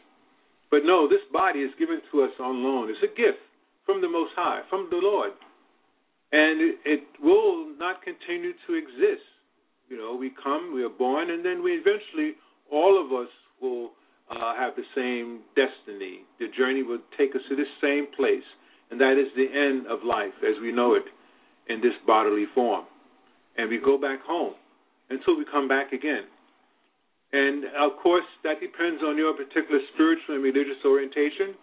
But 0.70 0.86
no, 0.86 1.08
this 1.10 1.26
body 1.32 1.66
is 1.66 1.74
given 1.76 2.06
to 2.12 2.22
us 2.22 2.30
on 2.38 2.62
loan. 2.62 2.86
It's 2.86 3.02
a 3.02 3.10
gift 3.10 3.42
from 3.84 4.00
the 4.00 4.08
Most 4.08 4.30
High, 4.36 4.62
from 4.70 4.86
the 4.90 5.02
Lord. 5.02 5.32
And 6.30 6.62
it, 6.62 6.76
it 6.86 7.02
will 7.18 7.74
not 7.82 7.98
continue 8.06 8.54
to 8.68 8.74
exist. 8.78 9.26
You 9.94 10.00
know, 10.02 10.16
we 10.16 10.32
come, 10.42 10.74
we 10.74 10.82
are 10.82 10.88
born, 10.90 11.30
and 11.30 11.46
then 11.46 11.62
we 11.62 11.78
eventually, 11.78 12.34
all 12.66 12.98
of 12.98 13.14
us 13.14 13.30
will 13.62 13.92
uh, 14.28 14.58
have 14.58 14.74
the 14.74 14.82
same 14.90 15.46
destiny. 15.54 16.26
The 16.40 16.48
journey 16.50 16.82
will 16.82 16.98
take 17.16 17.30
us 17.36 17.42
to 17.48 17.54
the 17.54 17.70
same 17.80 18.08
place, 18.16 18.42
and 18.90 19.00
that 19.00 19.14
is 19.22 19.30
the 19.38 19.46
end 19.46 19.86
of 19.86 20.02
life 20.02 20.34
as 20.42 20.58
we 20.60 20.72
know 20.72 20.94
it 20.94 21.06
in 21.70 21.80
this 21.80 21.94
bodily 22.08 22.46
form. 22.56 22.86
And 23.56 23.70
we 23.70 23.78
go 23.78 23.96
back 23.96 24.18
home 24.26 24.54
until 25.10 25.38
we 25.38 25.44
come 25.46 25.68
back 25.68 25.92
again. 25.92 26.26
And 27.32 27.62
of 27.78 27.94
course, 28.02 28.26
that 28.42 28.58
depends 28.58 29.00
on 29.00 29.16
your 29.16 29.32
particular 29.32 29.78
spiritual 29.94 30.34
and 30.34 30.42
religious 30.42 30.82
orientation. 30.84 31.54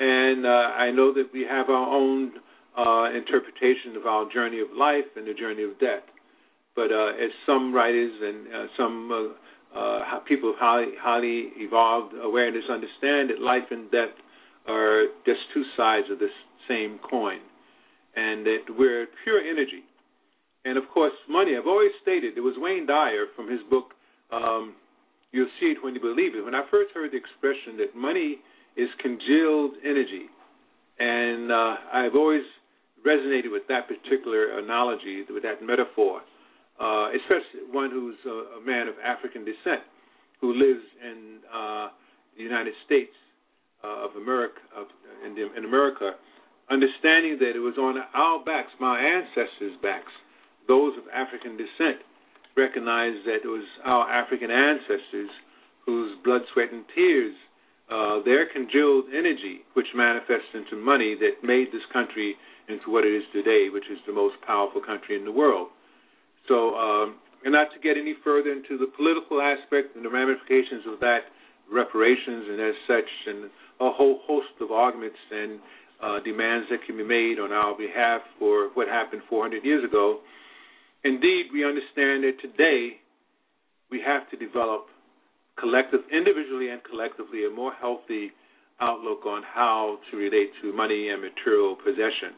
And 0.00 0.44
uh, 0.44 0.74
I 0.74 0.90
know 0.90 1.14
that 1.14 1.30
we 1.32 1.46
have 1.48 1.70
our 1.70 1.86
own 1.86 2.32
uh, 2.76 3.14
interpretation 3.14 3.94
of 3.94 4.06
our 4.06 4.26
journey 4.34 4.58
of 4.58 4.74
life 4.76 5.06
and 5.14 5.24
the 5.24 5.34
journey 5.34 5.62
of 5.62 5.78
death. 5.78 6.02
But 6.76 6.92
uh, 6.92 7.16
as 7.16 7.32
some 7.46 7.72
writers 7.72 8.12
and 8.20 8.46
uh, 8.46 8.66
some 8.76 9.34
uh, 9.74 10.20
people 10.28 10.50
of 10.50 10.56
highly, 10.58 10.92
highly 11.00 11.50
evolved 11.56 12.14
awareness 12.22 12.64
understand 12.70 13.30
that 13.30 13.40
life 13.40 13.64
and 13.70 13.90
death 13.90 14.14
are 14.68 15.06
just 15.24 15.40
two 15.54 15.64
sides 15.76 16.06
of 16.12 16.18
this 16.18 16.30
same 16.68 16.98
coin, 17.08 17.40
and 18.14 18.44
that 18.44 18.64
we're 18.76 19.06
pure 19.24 19.40
energy. 19.40 19.82
And 20.64 20.76
of 20.76 20.84
course, 20.92 21.12
money. 21.28 21.56
I've 21.56 21.66
always 21.66 21.92
stated 22.02 22.36
it 22.36 22.40
was 22.40 22.54
Wayne 22.58 22.86
Dyer 22.86 23.26
from 23.34 23.50
his 23.50 23.60
book. 23.70 23.94
Um, 24.30 24.74
You'll 25.32 25.52
see 25.60 25.66
it 25.66 25.84
when 25.84 25.94
you 25.94 26.00
believe 26.00 26.34
it. 26.34 26.42
When 26.42 26.54
I 26.54 26.62
first 26.70 26.94
heard 26.94 27.12
the 27.12 27.18
expression 27.18 27.76
that 27.76 27.94
money 27.94 28.38
is 28.76 28.88
congealed 29.02 29.72
energy, 29.84 30.32
and 30.98 31.52
uh, 31.52 31.74
I've 31.92 32.14
always 32.14 32.40
resonated 33.06 33.52
with 33.52 33.68
that 33.68 33.84
particular 33.86 34.58
analogy, 34.58 35.24
with 35.28 35.42
that 35.42 35.62
metaphor 35.62 36.22
uh, 36.80 37.08
especially 37.16 37.72
one 37.72 37.90
who's 37.90 38.16
a, 38.26 38.58
a, 38.58 38.60
man 38.64 38.88
of 38.88 38.94
African 39.00 39.44
descent 39.44 39.80
who 40.40 40.52
lives 40.52 40.84
in 41.00 41.40
uh, 41.48 41.88
the 42.36 42.42
United 42.42 42.74
States 42.84 43.16
uh, 43.82 44.04
of 44.04 44.16
America, 44.16 44.60
of, 44.76 44.86
in, 45.24 45.34
the, 45.34 45.48
in 45.56 45.64
America, 45.64 46.12
understanding 46.70 47.38
that 47.40 47.56
it 47.56 47.62
was 47.62 47.78
on 47.78 47.96
our 48.14 48.44
backs, 48.44 48.70
my 48.80 49.00
ancestors' 49.00 49.78
backs, 49.82 50.12
those 50.68 50.92
of 50.98 51.04
African 51.14 51.56
descent, 51.56 52.02
recognized 52.56 53.24
that 53.24 53.44
it 53.44 53.48
was 53.48 53.64
our 53.84 54.10
African 54.10 54.50
ancestors 54.50 55.30
whose 55.84 56.16
blood, 56.24 56.42
sweat, 56.52 56.72
and 56.72 56.84
tears, 56.94 57.34
uh, 57.88 58.18
their 58.24 58.50
congealed 58.50 59.04
energy, 59.14 59.62
which 59.74 59.86
manifests 59.94 60.50
into 60.54 60.74
money, 60.74 61.14
that 61.14 61.46
made 61.46 61.68
this 61.70 61.86
country 61.92 62.34
into 62.68 62.90
what 62.90 63.04
it 63.04 63.14
is 63.14 63.22
today, 63.32 63.68
which 63.70 63.86
is 63.92 63.98
the 64.06 64.12
most 64.12 64.34
powerful 64.44 64.82
country 64.82 65.14
in 65.14 65.24
the 65.24 65.30
world. 65.30 65.68
So, 66.48 66.74
um, 66.74 67.16
and 67.44 67.52
not 67.52 67.68
to 67.74 67.78
get 67.80 67.96
any 67.96 68.14
further 68.24 68.50
into 68.50 68.78
the 68.78 68.90
political 68.96 69.40
aspect 69.40 69.94
and 69.96 70.04
the 70.04 70.10
ramifications 70.10 70.86
of 70.86 71.00
that, 71.00 71.30
reparations 71.70 72.46
and 72.50 72.60
as 72.60 72.74
such, 72.86 73.10
and 73.26 73.50
a 73.80 73.90
whole 73.92 74.20
host 74.26 74.54
of 74.60 74.70
arguments 74.70 75.18
and 75.30 75.60
uh, 76.02 76.20
demands 76.24 76.66
that 76.70 76.84
can 76.86 76.96
be 76.96 77.04
made 77.04 77.38
on 77.38 77.52
our 77.52 77.76
behalf 77.76 78.20
for 78.38 78.70
what 78.74 78.88
happened 78.88 79.22
400 79.28 79.64
years 79.64 79.84
ago. 79.84 80.20
Indeed, 81.04 81.46
we 81.52 81.64
understand 81.64 82.24
that 82.24 82.36
today 82.40 82.98
we 83.90 84.00
have 84.04 84.28
to 84.30 84.36
develop 84.36 84.86
collective, 85.58 86.00
individually 86.12 86.68
and 86.70 86.82
collectively, 86.84 87.46
a 87.46 87.50
more 87.50 87.72
healthy 87.72 88.32
outlook 88.80 89.24
on 89.24 89.42
how 89.42 89.98
to 90.10 90.16
relate 90.16 90.50
to 90.62 90.72
money 90.72 91.08
and 91.08 91.22
material 91.22 91.76
possession. 91.76 92.36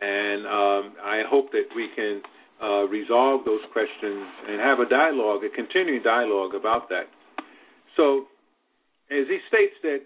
And 0.00 0.46
um, 0.46 0.84
I 1.04 1.22
hope 1.28 1.52
that 1.52 1.70
we 1.76 1.88
can 1.94 2.22
uh, 2.62 2.86
resolve 2.86 3.44
those 3.44 3.60
questions 3.72 4.24
and 4.48 4.60
have 4.60 4.78
a 4.78 4.88
dialogue, 4.88 5.42
a 5.44 5.50
continuing 5.50 6.02
dialogue 6.02 6.54
about 6.54 6.88
that. 6.88 7.06
So, 7.96 8.26
as 9.10 9.26
he 9.28 9.38
states 9.48 9.74
that 9.82 10.02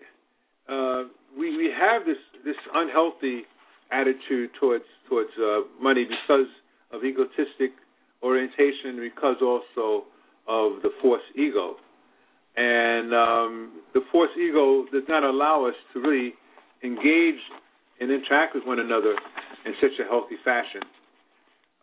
uh, 0.72 1.08
we 1.38 1.56
we 1.56 1.70
have 1.78 2.06
this 2.06 2.16
this 2.44 2.56
unhealthy 2.74 3.42
attitude 3.92 4.50
towards 4.58 4.84
towards 5.08 5.30
uh, 5.38 5.60
money 5.80 6.04
because 6.04 6.48
of 6.92 7.04
egotistic 7.04 7.72
orientation, 8.22 8.98
because 8.98 9.36
also 9.42 10.06
of 10.48 10.82
the 10.82 10.90
false 11.02 11.20
ego, 11.36 11.76
and 12.56 13.12
um, 13.12 13.72
the 13.92 14.00
false 14.10 14.30
ego 14.38 14.86
does 14.92 15.04
not 15.08 15.22
allow 15.22 15.66
us 15.66 15.74
to 15.92 16.00
really 16.00 16.32
engage 16.82 17.40
and 18.00 18.10
interact 18.10 18.54
with 18.54 18.64
one 18.64 18.78
another 18.78 19.14
in 19.64 19.74
such 19.80 19.92
a 20.00 20.08
healthy 20.08 20.36
fashion. 20.44 20.80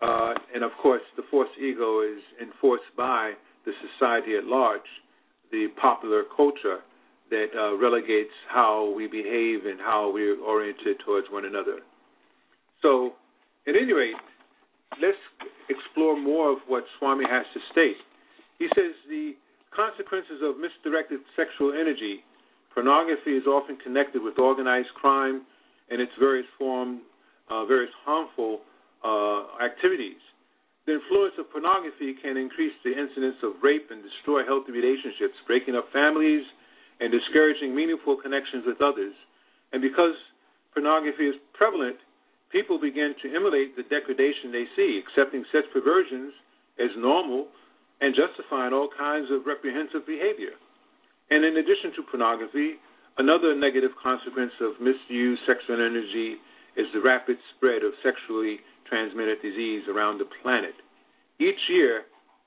Uh, 0.04 0.34
and 0.54 0.64
of 0.64 0.72
course, 0.82 1.02
the 1.16 1.24
false 1.32 1.48
ego 1.58 2.02
is 2.02 2.20
enforced 2.42 2.92
by 2.98 3.34
the 3.66 3.72
society 3.80 4.36
at 4.36 4.44
large, 4.44 4.90
the 5.52 5.68
popular 5.80 6.24
culture 6.36 6.80
that 7.30 7.48
uh, 7.56 7.78
relegates 7.78 8.34
how 8.50 8.94
we 8.96 9.08
behave 9.08 9.66
and 9.66 9.80
how 9.80 10.12
we're 10.14 10.40
oriented 10.42 10.98
towards 11.06 11.28
one 11.32 11.46
another. 11.46 11.80
So, 12.82 13.14
at 13.66 13.76
any 13.76 13.94
rate, 13.94 14.20
let's 15.02 15.18
explore 15.70 16.20
more 16.20 16.52
of 16.52 16.58
what 16.68 16.84
Swami 17.00 17.24
has 17.30 17.46
to 17.54 17.60
state. 17.72 17.96
He 18.60 18.68
says 18.76 18.92
the 19.08 19.34
consequences 19.74 20.44
of 20.44 20.60
misdirected 20.60 21.22
sexual 21.36 21.72
energy, 21.72 22.20
pornography 22.74 23.38
is 23.38 23.48
often 23.48 23.78
connected 23.78 24.22
with 24.22 24.38
organized 24.38 24.90
crime 25.00 25.44
and 25.90 26.02
its 26.02 26.12
various 26.20 26.48
form, 26.60 27.02
uh, 27.50 27.66
various 27.66 27.92
harmful 28.06 28.60
uh, 29.04 29.60
activities. 29.60 30.20
The 30.86 31.00
influence 31.00 31.36
of 31.40 31.48
pornography 31.52 32.16
can 32.20 32.36
increase 32.36 32.76
the 32.84 32.92
incidence 32.92 33.40
of 33.44 33.56
rape 33.64 33.88
and 33.88 34.04
destroy 34.04 34.44
healthy 34.44 34.76
relationships, 34.76 35.36
breaking 35.48 35.76
up 35.76 35.88
families 35.96 36.44
and 37.00 37.12
discouraging 37.12 37.72
meaningful 37.76 38.20
connections 38.20 38.68
with 38.68 38.84
others. 38.84 39.16
And 39.72 39.82
because 39.82 40.16
pornography 40.76 41.32
is 41.32 41.36
prevalent, 41.56 41.98
people 42.52 42.80
begin 42.80 43.16
to 43.24 43.32
emulate 43.32 43.76
the 43.80 43.88
degradation 43.88 44.52
they 44.52 44.68
see, 44.76 45.00
accepting 45.00 45.48
such 45.56 45.66
perversions 45.72 46.36
as 46.80 46.92
normal 47.00 47.48
and 48.02 48.12
justifying 48.12 48.74
all 48.76 48.90
kinds 48.92 49.32
of 49.32 49.48
reprehensible 49.48 50.04
behavior. 50.06 50.60
And 51.32 51.48
in 51.48 51.56
addition 51.58 51.96
to 51.96 52.04
pornography, 52.12 52.76
another 53.18 53.56
negative 53.56 53.96
consequence 53.96 54.52
of 54.60 54.78
misused 54.84 55.42
sexual 55.48 55.80
energy 55.80 56.44
is 56.78 56.88
the 56.94 57.02
rapid 57.02 57.38
spread 57.56 57.84
of 57.84 57.94
sexually 58.04 58.60
transmitted 58.90 59.42
disease 59.42 59.84
around 59.88 60.18
the 60.18 60.30
planet. 60.42 60.74
Each 61.40 61.60
year, 61.70 62.04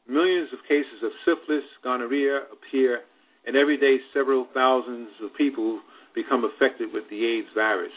millions 0.08 0.48
of 0.52 0.60
cases 0.68 1.02
of 1.02 1.10
syphilis, 1.24 1.64
gonorrhea 1.82 2.46
appear, 2.52 3.00
and 3.46 3.56
every 3.56 3.76
day 3.76 3.98
several 4.12 4.46
thousands 4.54 5.10
of 5.22 5.34
people 5.36 5.80
become 6.14 6.44
affected 6.44 6.92
with 6.92 7.04
the 7.10 7.24
AIDS 7.24 7.48
virus, 7.54 7.94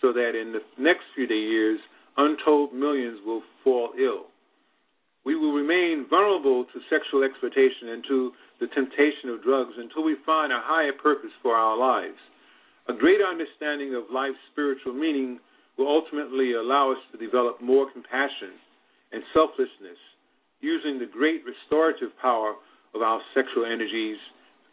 so 0.00 0.12
that 0.12 0.38
in 0.38 0.52
the 0.52 0.62
next 0.78 1.04
few 1.14 1.26
years, 1.26 1.80
untold 2.16 2.72
millions 2.72 3.18
will 3.24 3.42
fall 3.64 3.90
ill 3.98 4.26
we 5.24 5.34
will 5.34 5.52
remain 5.52 6.06
vulnerable 6.08 6.64
to 6.64 6.80
sexual 6.92 7.24
exploitation 7.24 7.96
and 7.96 8.04
to 8.06 8.32
the 8.60 8.68
temptation 8.68 9.32
of 9.32 9.42
drugs 9.42 9.72
until 9.76 10.04
we 10.04 10.16
find 10.24 10.52
a 10.52 10.60
higher 10.60 10.92
purpose 10.92 11.32
for 11.42 11.56
our 11.56 11.76
lives. 11.76 12.20
A 12.88 12.92
greater 12.92 13.24
understanding 13.24 13.94
of 13.96 14.12
life's 14.12 14.40
spiritual 14.52 14.92
meaning 14.92 15.40
will 15.76 15.88
ultimately 15.88 16.54
allow 16.54 16.92
us 16.92 16.98
to 17.12 17.18
develop 17.18 17.60
more 17.60 17.90
compassion 17.90 18.54
and 19.12 19.22
selflessness, 19.32 19.98
using 20.60 20.98
the 20.98 21.06
great 21.06 21.42
restorative 21.44 22.10
power 22.20 22.54
of 22.94 23.02
our 23.02 23.20
sexual 23.34 23.64
energies 23.66 24.18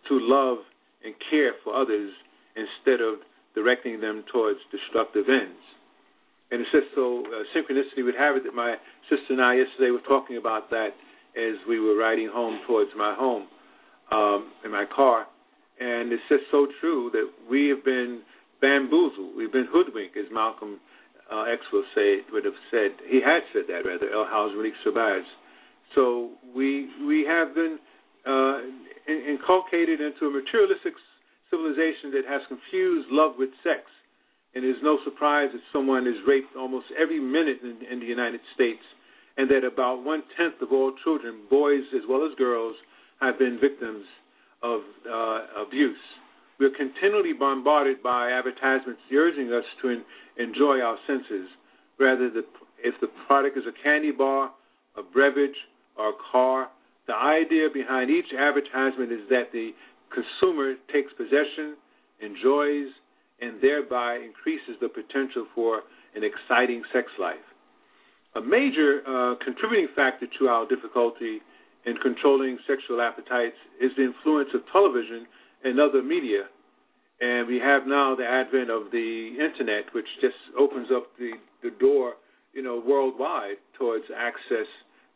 to 0.08 0.18
love 0.22 0.60
and 1.04 1.14
care 1.30 1.54
for 1.64 1.76
others 1.76 2.12
instead 2.56 3.02
of 3.02 3.20
directing 3.56 4.00
them 4.00 4.24
towards 4.32 4.60
destructive 4.72 5.26
ends. 5.28 5.60
And 6.52 6.62
it's 6.62 6.72
just 6.72 6.94
so 6.96 7.24
uh, 7.26 7.44
synchronicity 7.56 8.04
would 8.04 8.16
have 8.16 8.36
it 8.36 8.44
that 8.44 8.54
my 8.54 8.76
sister 9.10 9.34
and 9.34 9.42
I 9.42 9.56
yesterday 9.56 9.92
were 9.92 10.06
talking 10.08 10.38
about 10.38 10.70
that 10.70 10.90
as 11.36 11.56
we 11.68 11.80
were 11.80 11.96
riding 11.96 12.30
home 12.32 12.60
towards 12.68 12.92
my 12.96 13.16
home 13.18 13.48
um, 14.12 14.52
in 14.66 14.72
my 14.72 14.86
car. 14.94 15.28
And 15.80 16.12
it's 16.12 16.24
just 16.30 16.44
so 16.52 16.68
true 16.80 17.10
that 17.14 17.30
we 17.50 17.70
have 17.70 17.84
been 17.84 18.22
bamboozled. 18.62 19.36
We've 19.36 19.52
been 19.52 19.68
hoodwinked, 19.70 20.16
as 20.18 20.26
Malcolm 20.32 20.80
uh, 21.32 21.44
X 21.44 21.62
will 21.74 21.86
say, 21.96 22.22
would 22.32 22.46
have 22.46 22.60
said. 22.70 22.92
He 23.08 23.22
had 23.22 23.42
said 23.54 23.64
that, 23.68 23.88
rather, 23.88 24.10
El-Hajj 24.10 24.56
Malik 24.56 24.74
Shabazz. 24.86 25.26
So 25.96 26.32
we 26.56 26.88
we 27.06 27.26
have 27.28 27.54
been 27.54 27.80
uh, 28.26 28.60
inculcated 29.10 30.00
into 30.00 30.28
a 30.28 30.32
materialistic 30.32 30.94
civilization 31.50 32.12
that 32.16 32.24
has 32.30 32.42
confused 32.48 33.10
love 33.12 33.34
with 33.38 33.50
sex 33.64 33.84
and 34.54 34.66
it's 34.66 34.80
no 34.84 34.98
surprise 35.04 35.50
that 35.54 35.62
someone 35.72 36.08
is 36.08 36.16
raped 36.28 36.56
almost 36.58 36.88
every 37.00 37.20
minute 37.20 37.60
in, 37.64 37.80
in 37.90 38.00
the 38.00 38.06
United 38.06 38.42
States, 38.54 38.84
and 39.38 39.50
that 39.50 39.64
about 39.64 40.04
one 40.04 40.24
tenth 40.36 40.62
of 40.62 40.72
all 40.72 40.92
children, 41.04 41.42
boys 41.50 41.84
as 41.96 42.02
well 42.08 42.26
as 42.26 42.36
girls, 42.38 42.76
have 43.22 43.40
been 43.40 43.60
victims 43.62 44.04
of 44.62 44.82
uh, 45.08 45.64
abuse. 45.66 45.96
We're 46.62 46.70
continually 46.78 47.34
bombarded 47.34 48.04
by 48.04 48.30
advertisements 48.30 49.02
urging 49.12 49.52
us 49.52 49.66
to 49.82 49.98
enjoy 50.38 50.78
our 50.80 50.96
senses, 51.08 51.50
rather 52.00 52.30
the, 52.30 52.46
if 52.84 52.94
the 53.02 53.08
product 53.26 53.58
is 53.58 53.64
a 53.66 53.74
candy 53.82 54.12
bar, 54.12 54.52
a 54.96 55.02
beverage, 55.02 55.58
or 55.98 56.10
a 56.10 56.18
car. 56.32 56.70
The 57.08 57.16
idea 57.16 57.70
behind 57.74 58.12
each 58.12 58.30
advertisement 58.38 59.12
is 59.12 59.26
that 59.30 59.50
the 59.52 59.72
consumer 60.14 60.76
takes 60.94 61.12
possession, 61.18 61.82
enjoys, 62.22 62.94
and 63.42 63.58
thereby 63.60 64.22
increases 64.22 64.78
the 64.80 64.88
potential 64.88 65.48
for 65.56 65.82
an 66.14 66.22
exciting 66.22 66.84
sex 66.94 67.08
life. 67.20 67.42
A 68.36 68.42
major 68.42 69.02
uh, 69.02 69.34
contributing 69.44 69.88
factor 69.96 70.28
to 70.38 70.48
our 70.48 70.70
difficulty 70.70 71.42
in 71.88 71.98
controlling 71.98 72.60
sexual 72.70 73.02
appetites 73.02 73.58
is 73.82 73.90
the 73.98 74.06
influence 74.06 74.50
of 74.54 74.62
television 74.72 75.26
and 75.64 75.80
other 75.80 76.02
media. 76.02 76.44
And 77.20 77.48
we 77.48 77.60
have 77.60 77.86
now 77.86 78.16
the 78.16 78.26
advent 78.26 78.70
of 78.72 78.92
the 78.92 79.38
internet, 79.38 79.94
which 79.94 80.08
just 80.22 80.36
opens 80.58 80.88
up 80.94 81.06
the, 81.20 81.32
the 81.62 81.70
door, 81.80 82.14
you 82.54 82.64
know, 82.64 82.82
worldwide 82.86 83.58
towards 83.78 84.06
access 84.16 84.66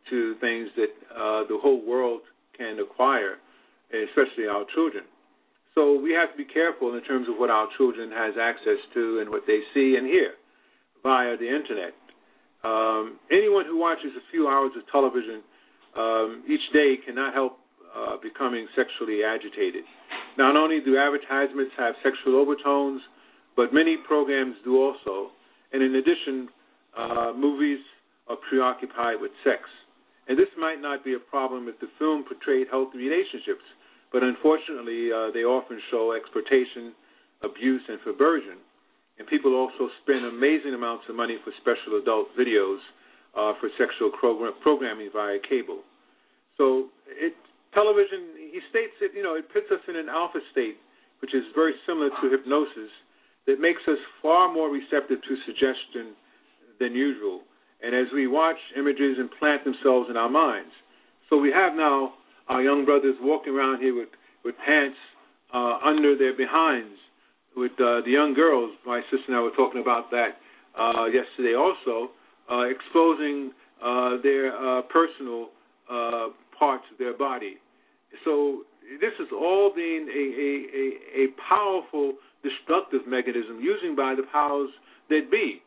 to 0.10 0.36
things 0.40 0.70
that 0.76 0.94
uh, 1.12 1.44
the 1.50 1.58
whole 1.62 1.82
world 1.86 2.22
can 2.56 2.78
acquire, 2.80 3.38
especially 3.90 4.46
our 4.46 4.66
children. 4.76 5.04
So 5.74 6.00
we 6.00 6.14
have 6.14 6.32
to 6.32 6.38
be 6.38 6.46
careful 6.46 6.96
in 6.96 7.04
terms 7.04 7.28
of 7.28 7.36
what 7.36 7.50
our 7.50 7.68
children 7.76 8.12
has 8.12 8.36
access 8.40 8.80
to 8.94 9.20
and 9.20 9.30
what 9.30 9.44
they 9.46 9.60
see 9.74 9.96
and 9.98 10.06
hear 10.08 10.32
via 11.04 11.36
the 11.38 11.50
internet. 11.50 11.94
Um, 12.64 13.20
anyone 13.30 13.66
who 13.66 13.78
watches 13.78 14.14
a 14.16 14.24
few 14.32 14.48
hours 14.48 14.72
of 14.78 14.90
television 14.92 15.44
um, 15.98 16.44
each 16.48 16.64
day 16.72 16.96
cannot 17.06 17.34
help 17.34 17.58
uh, 17.96 18.18
becoming 18.22 18.68
sexually 18.76 19.22
agitated. 19.24 19.84
Not 20.38 20.56
only 20.56 20.80
do 20.82 20.98
advertisements 20.98 21.72
have 21.78 21.96
sexual 22.04 22.36
overtones, 22.36 23.02
but 23.56 23.74
many 23.74 23.98
programs 23.98 24.56
do 24.64 24.78
also. 24.78 25.32
And 25.72 25.82
in 25.82 25.96
addition, 25.96 26.50
uh, 26.98 27.34
movies 27.36 27.80
are 28.28 28.38
preoccupied 28.50 29.22
with 29.22 29.32
sex. 29.44 29.64
And 30.28 30.38
this 30.38 30.50
might 30.58 30.82
not 30.82 31.06
be 31.06 31.14
a 31.14 31.20
problem 31.20 31.68
if 31.68 31.80
the 31.80 31.88
film 32.00 32.26
portrayed 32.28 32.68
healthy 32.72 32.98
relationships 32.98 33.64
but 34.16 34.24
unfortunately, 34.24 35.12
uh, 35.12 35.28
they 35.36 35.44
often 35.44 35.76
show 35.92 36.16
exploitation, 36.16 36.96
abuse, 37.44 37.82
and 37.90 38.00
perversion. 38.00 38.64
And 39.20 39.28
people 39.28 39.56
also 39.56 39.92
spend 40.04 40.24
amazing 40.24 40.74
amounts 40.74 41.04
of 41.10 41.16
money 41.16 41.36
for 41.44 41.52
special 41.60 42.00
adult 42.00 42.32
videos 42.40 42.80
uh, 43.36 43.60
for 43.60 43.68
sexual 43.78 44.12
program- 44.16 44.56
programming 44.64 45.10
via 45.12 45.36
cable. 45.44 45.84
So 46.58 46.88
it, 47.08 47.36
television, 47.76 48.34
he 48.40 48.60
states 48.72 48.96
that 49.02 49.14
you 49.14 49.22
know 49.22 49.36
it 49.36 49.52
puts 49.52 49.68
us 49.70 49.84
in 49.88 49.96
an 49.96 50.10
alpha 50.10 50.40
state, 50.52 50.80
which 51.20 51.36
is 51.36 51.44
very 51.54 51.76
similar 51.86 52.10
to 52.10 52.32
hypnosis, 52.32 52.90
that 53.46 53.60
makes 53.60 53.84
us 53.88 54.00
far 54.22 54.52
more 54.52 54.72
receptive 54.72 55.22
to 55.22 55.34
suggestion 55.46 56.16
than 56.80 56.96
usual. 56.96 57.42
And 57.84 57.94
as 57.94 58.08
we 58.14 58.26
watch, 58.28 58.58
images 58.76 59.18
implant 59.20 59.64
themselves 59.64 60.10
in 60.10 60.18
our 60.18 60.30
minds. 60.30 60.72
So 61.30 61.38
we 61.38 61.52
have 61.52 61.76
now 61.76 62.14
our 62.48 62.62
young 62.62 62.86
brothers 62.86 63.16
walking 63.22 63.54
around 63.54 63.82
here 63.82 63.94
with 63.94 64.10
with 64.44 64.56
pants 64.66 64.98
uh, 65.54 65.80
under 65.84 66.18
their 66.18 66.36
behinds. 66.36 66.98
With 67.56 67.72
uh, 67.80 68.02
the 68.04 68.12
young 68.12 68.34
girls, 68.34 68.72
my 68.86 69.02
sister 69.12 69.28
and 69.28 69.36
I 69.36 69.42
were 69.42 69.56
talking 69.56 69.82
about 69.82 70.12
that 70.12 70.38
uh, 70.78 71.06
yesterday 71.06 71.56
also, 71.56 72.12
uh, 72.52 72.68
exposing 72.68 73.52
uh, 73.82 74.18
their 74.22 74.52
uh, 74.56 74.82
personal 74.84 75.50
parts 76.60 76.84
of 76.92 76.98
their 76.98 77.16
body. 77.16 77.58
So 78.24 78.64
this 79.02 79.14
is 79.20 79.28
all 79.34 79.72
being 79.76 80.08
a, 80.08 80.24
a, 80.48 80.52
a, 80.80 81.24
a 81.24 81.28
powerful 81.50 82.14
destructive 82.44 83.08
mechanism 83.08 83.60
using 83.62 83.96
by 83.96 84.16
the 84.16 84.24
powers 84.32 84.70
that 85.10 85.30
be. 85.32 85.62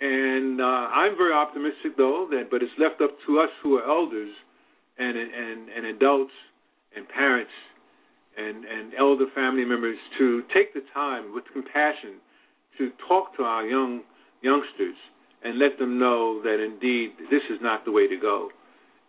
And 0.00 0.60
uh, 0.60 0.64
I'm 0.64 1.16
very 1.16 1.32
optimistic, 1.32 1.96
though, 1.96 2.28
that 2.30 2.50
but 2.50 2.62
it's 2.62 2.72
left 2.78 3.00
up 3.00 3.16
to 3.26 3.40
us 3.40 3.50
who 3.62 3.76
are 3.76 3.88
elders 3.88 4.32
and 4.98 5.16
and, 5.16 5.68
and 5.68 5.86
adults 5.86 6.32
and 6.94 7.08
parents 7.08 7.52
and, 8.36 8.64
and 8.64 8.92
elder 8.98 9.26
family 9.34 9.64
members 9.64 9.96
to 10.18 10.42
take 10.54 10.74
the 10.74 10.82
time 10.92 11.34
with 11.34 11.44
compassion 11.52 12.20
to 12.78 12.90
talk 13.08 13.34
to 13.36 13.42
our 13.42 13.64
young 13.64 14.02
youngsters 14.42 14.96
and 15.42 15.58
let 15.58 15.78
them 15.78 15.98
know 15.98 16.42
that 16.42 16.62
indeed 16.62 17.12
this 17.30 17.42
is 17.50 17.58
not 17.62 17.84
the 17.84 17.92
way 17.92 18.06
to 18.06 18.16
go. 18.16 18.48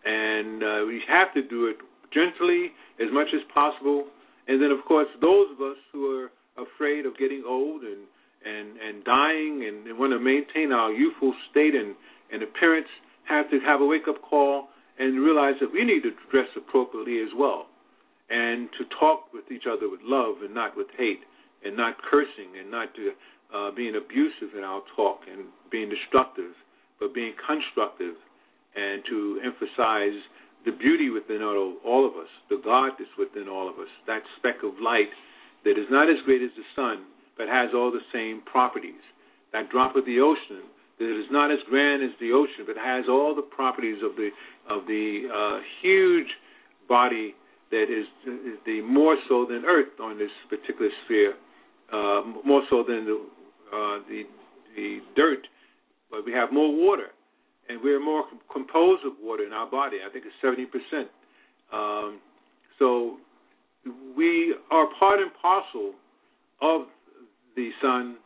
And 0.05 0.63
uh, 0.63 0.85
we 0.87 1.01
have 1.07 1.33
to 1.33 1.41
do 1.41 1.67
it 1.67 1.77
gently 2.13 2.71
as 2.99 3.07
much 3.11 3.27
as 3.33 3.41
possible. 3.53 4.05
And 4.47 4.61
then, 4.61 4.71
of 4.71 4.83
course, 4.85 5.07
those 5.21 5.47
of 5.51 5.61
us 5.61 5.77
who 5.91 6.07
are 6.11 6.29
afraid 6.57 7.05
of 7.05 7.17
getting 7.17 7.43
old 7.45 7.83
and 7.83 8.07
and 8.45 8.77
and 8.77 9.03
dying 9.03 9.65
and, 9.67 9.87
and 9.87 9.99
want 9.99 10.13
to 10.13 10.19
maintain 10.19 10.71
our 10.71 10.91
youthful 10.91 11.33
state 11.51 11.75
and, 11.75 11.95
and 12.31 12.43
appearance 12.43 12.87
have 13.25 13.49
to 13.49 13.59
have 13.59 13.81
a 13.81 13.85
wake 13.85 14.07
up 14.07 14.21
call 14.21 14.69
and 14.99 15.19
realize 15.19 15.55
that 15.59 15.71
we 15.71 15.83
need 15.83 16.01
to 16.01 16.11
dress 16.31 16.47
appropriately 16.55 17.19
as 17.19 17.29
well 17.37 17.67
and 18.29 18.69
to 18.77 18.83
talk 18.99 19.31
with 19.33 19.45
each 19.51 19.63
other 19.69 19.89
with 19.89 20.01
love 20.03 20.35
and 20.43 20.53
not 20.53 20.75
with 20.75 20.87
hate 20.97 21.21
and 21.63 21.75
not 21.75 21.95
cursing 22.09 22.59
and 22.59 22.69
not 22.71 22.93
to, 22.95 23.11
uh, 23.53 23.71
being 23.71 23.95
abusive 23.95 24.55
in 24.57 24.63
our 24.63 24.81
talk 24.95 25.21
and 25.31 25.47
being 25.71 25.89
destructive, 25.89 26.51
but 26.99 27.13
being 27.13 27.33
constructive 27.47 28.15
and 28.75 29.03
to 29.09 29.39
emphasize 29.43 30.19
the 30.67 30.75
beauty 30.75 31.09
within 31.09 31.41
all, 31.41 31.79
all 31.87 32.03
of 32.05 32.19
us, 32.19 32.27
the 32.51 32.59
God 32.59 32.99
that's 32.99 33.15
within 33.17 33.47
all 33.47 33.71
of 33.71 33.79
us, 33.79 33.87
that 34.05 34.21
speck 34.37 34.61
of 34.67 34.75
light 34.83 35.09
that 35.63 35.79
is 35.79 35.87
not 35.89 36.11
as 36.11 36.19
great 36.25 36.43
as 36.43 36.51
the 36.59 36.67
sun, 36.75 37.07
but 37.39 37.47
has 37.47 37.71
all 37.73 37.89
the 37.89 38.03
same 38.11 38.43
properties. 38.43 38.99
That 39.53 39.71
drop 39.71 39.95
of 39.95 40.05
the 40.05 40.19
ocean 40.19 40.67
that 40.99 41.07
is 41.07 41.25
not 41.31 41.51
as 41.51 41.59
grand 41.69 42.03
as 42.03 42.11
the 42.19 42.31
ocean, 42.31 42.65
but 42.65 42.75
has 42.75 43.05
all 43.09 43.35
the 43.35 43.41
properties 43.41 43.97
of 44.03 44.15
the 44.15 44.29
of 44.69 44.85
the 44.87 45.29
uh, 45.31 45.61
huge 45.81 46.27
body 46.89 47.35
that 47.71 47.83
is, 47.83 48.05
the 48.65 48.81
more 48.81 49.17
so 49.29 49.45
than 49.45 49.63
Earth 49.65 49.99
on 50.01 50.17
this 50.17 50.31
particular 50.49 50.89
sphere, 51.05 51.33
uh, 51.91 52.21
more 52.45 52.63
so 52.69 52.83
than 52.87 53.05
the, 53.05 53.25
uh, 53.71 53.99
the 54.09 54.23
the 54.75 54.99
dirt, 55.15 55.47
but 56.09 56.25
we 56.25 56.31
have 56.31 56.51
more 56.51 56.73
water, 56.73 57.09
and 57.69 57.79
we're 57.83 58.03
more 58.03 58.23
composed 58.51 59.05
of 59.05 59.13
water 59.21 59.45
in 59.45 59.53
our 59.53 59.69
body. 59.69 59.97
I 60.05 60.11
think 60.11 60.25
it's 60.25 60.35
seventy 60.41 60.65
percent. 60.65 61.09
Um, 61.73 62.19
so 62.79 63.17
we 64.15 64.55
are 64.71 64.87
part 64.99 65.19
and 65.19 65.31
parcel 65.41 65.93
of 66.61 66.81
the 67.55 67.69
sun, 67.81 68.17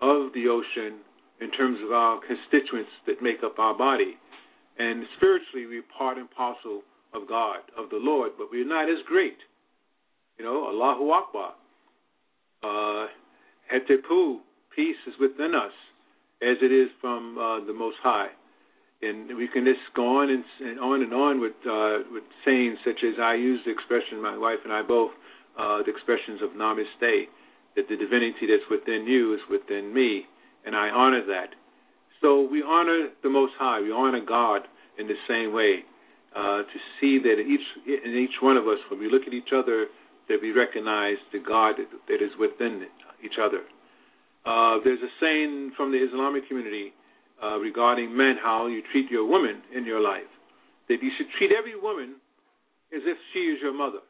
of 0.00 0.32
the 0.32 0.48
ocean, 0.48 1.00
in 1.40 1.50
terms 1.52 1.78
of 1.84 1.92
our 1.92 2.20
constituents 2.20 2.90
that 3.06 3.22
make 3.22 3.42
up 3.44 3.58
our 3.58 3.76
body. 3.76 4.16
And 4.78 5.04
spiritually, 5.16 5.66
we're 5.66 5.82
part 5.96 6.18
and 6.18 6.30
parcel 6.30 6.82
of 7.12 7.28
God, 7.28 7.60
of 7.76 7.90
the 7.90 7.96
Lord, 7.96 8.32
but 8.38 8.48
we're 8.50 8.66
not 8.66 8.88
as 8.88 8.98
great. 9.06 9.38
You 10.38 10.44
know, 10.44 10.68
Allahu 10.68 11.10
Akbar. 11.10 11.54
Uh, 12.62 13.06
Hetepu, 13.72 14.38
peace 14.74 14.96
is 15.06 15.14
within 15.20 15.54
us, 15.54 15.72
as 16.42 16.56
it 16.62 16.72
is 16.72 16.88
from 17.00 17.36
uh, 17.38 17.64
the 17.66 17.72
Most 17.72 17.96
High. 18.02 18.28
And 19.00 19.36
we 19.36 19.46
can 19.46 19.64
just 19.64 19.94
go 19.94 20.18
on 20.18 20.28
and, 20.28 20.44
and 20.60 20.80
on 20.80 21.02
and 21.02 21.14
on 21.14 21.40
with 21.40 21.54
uh, 21.62 22.02
with 22.10 22.24
sayings 22.44 22.78
such 22.84 23.04
as 23.06 23.14
I 23.22 23.34
use 23.34 23.60
the 23.64 23.70
expression, 23.70 24.20
my 24.20 24.36
wife 24.36 24.58
and 24.64 24.72
I 24.72 24.82
both, 24.82 25.12
uh, 25.58 25.82
the 25.86 25.90
expressions 25.90 26.42
of 26.42 26.50
Namaste, 26.50 27.30
that 27.76 27.86
the 27.88 27.96
divinity 27.96 28.50
that's 28.50 28.66
within 28.68 29.06
you 29.06 29.34
is 29.34 29.40
within 29.48 29.94
me, 29.94 30.26
and 30.66 30.74
I 30.74 30.90
honor 30.90 31.24
that. 31.26 31.54
So 32.20 32.42
we 32.42 32.62
honor 32.62 33.10
the 33.22 33.30
Most 33.30 33.52
High. 33.56 33.80
We 33.80 33.92
honor 33.92 34.20
God 34.24 34.62
in 34.98 35.06
the 35.06 35.18
same 35.28 35.54
way. 35.54 35.86
Uh, 36.34 36.62
to 36.62 36.78
see 37.00 37.18
that 37.18 37.40
each 37.40 37.66
in 37.86 38.12
each 38.18 38.42
one 38.42 38.56
of 38.56 38.66
us, 38.68 38.78
when 38.90 39.00
we 39.00 39.08
look 39.10 39.22
at 39.26 39.32
each 39.32 39.54
other, 39.54 39.86
that 40.28 40.38
we 40.42 40.52
recognize 40.52 41.16
the 41.32 41.38
God 41.38 41.76
that, 41.78 41.88
that 42.06 42.20
is 42.22 42.30
within 42.38 42.84
each 43.24 43.38
other. 43.40 43.62
Uh, 44.44 44.78
there's 44.84 45.00
a 45.00 45.12
saying 45.20 45.72
from 45.76 45.90
the 45.90 45.98
Islamic 45.98 46.46
community 46.46 46.92
uh, 47.42 47.58
regarding 47.58 48.16
men 48.16 48.36
how 48.42 48.66
you 48.66 48.82
treat 48.92 49.10
your 49.10 49.26
woman 49.26 49.62
in 49.74 49.84
your 49.84 50.00
life. 50.00 50.28
That 50.88 51.02
you 51.02 51.10
should 51.16 51.26
treat 51.38 51.50
every 51.52 51.78
woman 51.78 52.16
as 52.94 53.02
if 53.04 53.16
she 53.32 53.40
is 53.40 53.58
your 53.62 53.74
mother. 53.74 54.00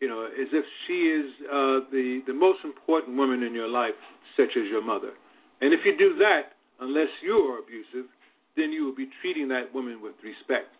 You 0.00 0.08
know, 0.08 0.26
as 0.26 0.48
if 0.52 0.64
she 0.86 0.98
is 1.08 1.26
uh, 1.46 1.88
the 1.90 2.20
the 2.26 2.34
most 2.34 2.58
important 2.64 3.16
woman 3.16 3.42
in 3.42 3.54
your 3.54 3.68
life, 3.68 3.96
such 4.36 4.50
as 4.56 4.68
your 4.70 4.84
mother. 4.84 5.12
And 5.60 5.72
if 5.72 5.80
you 5.84 5.96
do 5.96 6.18
that, 6.18 6.58
unless 6.80 7.08
you 7.22 7.32
are 7.32 7.58
abusive, 7.60 8.10
then 8.56 8.72
you 8.72 8.84
will 8.84 8.94
be 8.94 9.08
treating 9.22 9.48
that 9.48 9.72
woman 9.72 10.02
with 10.02 10.14
respect. 10.22 10.74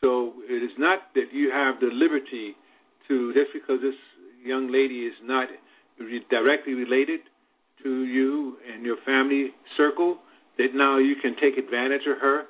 So 0.00 0.34
it 0.48 0.62
is 0.62 0.70
not 0.78 1.12
that 1.14 1.32
you 1.32 1.50
have 1.50 1.80
the 1.80 1.88
liberty 1.92 2.54
to, 3.08 3.32
just 3.32 3.52
because 3.52 3.80
this 3.80 3.96
young 4.44 4.70
lady 4.70 5.06
is 5.06 5.14
not 5.24 5.48
directly 6.30 6.74
related 6.74 7.20
to 7.86 8.04
you 8.04 8.56
and 8.66 8.84
your 8.84 8.96
family 9.06 9.54
circle, 9.76 10.18
that 10.58 10.74
now 10.74 10.98
you 10.98 11.14
can 11.22 11.36
take 11.40 11.56
advantage 11.56 12.02
of 12.10 12.18
her 12.18 12.42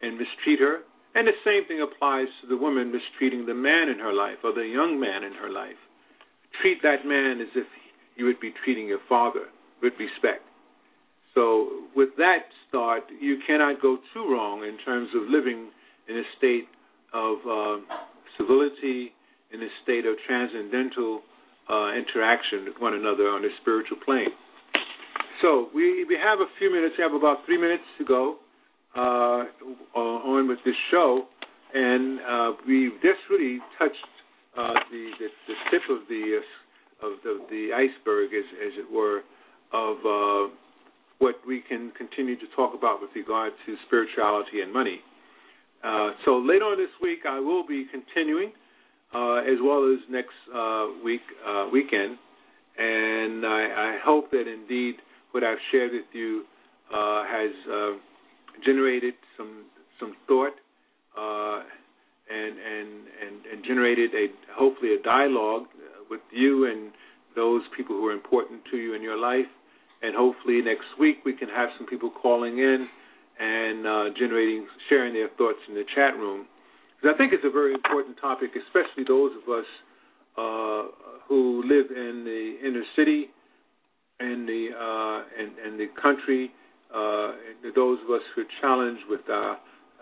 and 0.00 0.16
mistreat 0.16 0.58
her. 0.58 0.80
And 1.14 1.28
the 1.28 1.36
same 1.44 1.68
thing 1.68 1.84
applies 1.84 2.28
to 2.40 2.48
the 2.48 2.56
woman 2.56 2.92
mistreating 2.92 3.44
the 3.44 3.54
man 3.54 3.88
in 3.88 3.98
her 3.98 4.12
life 4.12 4.40
or 4.42 4.54
the 4.54 4.64
young 4.64 4.98
man 4.98 5.22
in 5.24 5.34
her 5.34 5.50
life. 5.50 5.76
Treat 6.62 6.80
that 6.82 7.04
man 7.04 7.40
as 7.40 7.52
if 7.54 7.66
you 8.16 8.24
would 8.24 8.40
be 8.40 8.54
treating 8.64 8.86
your 8.86 9.04
father 9.08 9.52
with 9.82 9.92
respect. 9.98 10.42
So, 11.34 11.86
with 11.94 12.10
that 12.16 12.48
start, 12.68 13.04
you 13.20 13.38
cannot 13.46 13.80
go 13.82 13.98
too 14.14 14.26
wrong 14.32 14.64
in 14.64 14.78
terms 14.84 15.08
of 15.14 15.28
living 15.28 15.70
in 16.08 16.16
a 16.16 16.26
state 16.38 16.66
of 17.12 17.38
uh, 17.46 17.76
civility, 18.36 19.12
in 19.52 19.62
a 19.62 19.70
state 19.82 20.06
of 20.06 20.16
transcendental 20.26 21.22
uh, 21.70 21.94
interaction 21.94 22.64
with 22.66 22.74
one 22.80 22.94
another 22.94 23.28
on 23.28 23.42
the 23.42 23.48
spiritual 23.60 23.98
plane. 24.04 24.30
So, 25.42 25.68
we, 25.74 26.04
we 26.04 26.16
have 26.22 26.40
a 26.40 26.46
few 26.58 26.70
minutes, 26.70 26.94
we 26.98 27.02
have 27.02 27.14
about 27.14 27.46
three 27.46 27.58
minutes 27.58 27.84
to 27.98 28.04
go 28.04 28.36
uh, 28.96 29.44
on 29.94 30.48
with 30.48 30.58
this 30.64 30.74
show, 30.90 31.24
and 31.72 32.20
uh, 32.20 32.52
we've 32.66 32.94
just 33.02 33.20
really 33.30 33.58
touched 33.78 33.96
uh, 34.58 34.74
the, 34.90 35.10
the, 35.18 35.28
the 35.46 35.54
tip 35.70 35.82
of 35.88 36.08
the 36.08 36.40
of 37.02 37.12
the, 37.24 37.40
the 37.48 37.70
iceberg, 37.72 38.30
as, 38.34 38.44
as 38.60 38.72
it 38.76 38.92
were, 38.92 39.22
of 39.72 39.96
uh, 40.04 40.52
what 41.18 41.36
we 41.46 41.62
can 41.66 41.92
continue 41.96 42.36
to 42.36 42.46
talk 42.56 42.74
about 42.74 43.00
with 43.00 43.10
regard 43.14 43.52
to 43.66 43.76
spirituality 43.86 44.60
and 44.62 44.72
money. 44.72 45.00
Uh, 45.82 46.10
so 46.24 46.38
later 46.38 46.64
on 46.64 46.76
this 46.76 46.92
week, 47.00 47.20
I 47.28 47.40
will 47.40 47.66
be 47.66 47.86
continuing, 47.90 48.52
uh, 49.14 49.36
as 49.36 49.56
well 49.62 49.90
as 49.90 49.98
next 50.10 50.36
uh, 50.54 50.88
week 51.04 51.22
uh, 51.46 51.68
weekend, 51.72 52.18
and 52.76 53.46
I, 53.46 53.96
I, 53.96 53.98
hope 54.04 54.30
that 54.30 54.44
indeed 54.46 54.96
what 55.32 55.44
I've 55.44 55.62
shared 55.70 55.92
with 55.92 56.06
you 56.12 56.44
uh, 56.92 57.24
has 57.24 57.50
uh, 57.70 57.92
generated 58.64 59.14
some 59.36 59.64
some 59.98 60.16
thought 60.26 60.54
and, 62.30 62.58
and 62.58 62.88
and 63.20 63.46
and 63.52 63.64
generated 63.64 64.10
a 64.14 64.26
hopefully 64.54 64.94
a 64.94 65.02
dialogue 65.02 65.66
with 66.10 66.20
you 66.32 66.70
and 66.70 66.92
those 67.36 67.62
people 67.76 67.96
who 67.96 68.06
are 68.06 68.12
important 68.12 68.60
to 68.70 68.76
you 68.76 68.94
in 68.94 69.02
your 69.02 69.16
life 69.16 69.46
and 70.02 70.14
hopefully 70.14 70.60
next 70.62 70.86
week 70.98 71.18
we 71.24 71.32
can 71.32 71.48
have 71.48 71.68
some 71.78 71.86
people 71.86 72.10
calling 72.10 72.58
in 72.58 72.88
and 73.40 73.86
uh, 73.86 74.04
generating, 74.18 74.66
sharing 74.88 75.14
their 75.14 75.28
thoughts 75.36 75.58
in 75.68 75.74
the 75.74 75.84
chat 75.94 76.16
room. 76.16 76.46
Because 76.96 77.14
I 77.14 77.18
think 77.18 77.32
it's 77.32 77.44
a 77.44 77.50
very 77.50 77.72
important 77.72 78.16
topic, 78.20 78.50
especially 78.52 79.04
those 79.08 79.32
of 79.40 79.48
us 79.48 79.68
uh, 80.36 80.82
who 81.28 81.64
live 81.64 81.88
in 81.90 82.24
the 82.24 82.68
inner 82.68 82.84
city 82.96 83.28
and 84.20 84.48
the 84.48 84.68
uh, 84.72 85.42
and, 85.42 85.52
and 85.58 85.80
the 85.80 85.86
country. 86.00 86.50
Uh, 86.94 87.32
those 87.74 87.98
of 88.04 88.10
us 88.10 88.22
who 88.34 88.42
are 88.42 88.52
challenged 88.60 89.02
with 89.08 89.20
uh, 89.30 89.54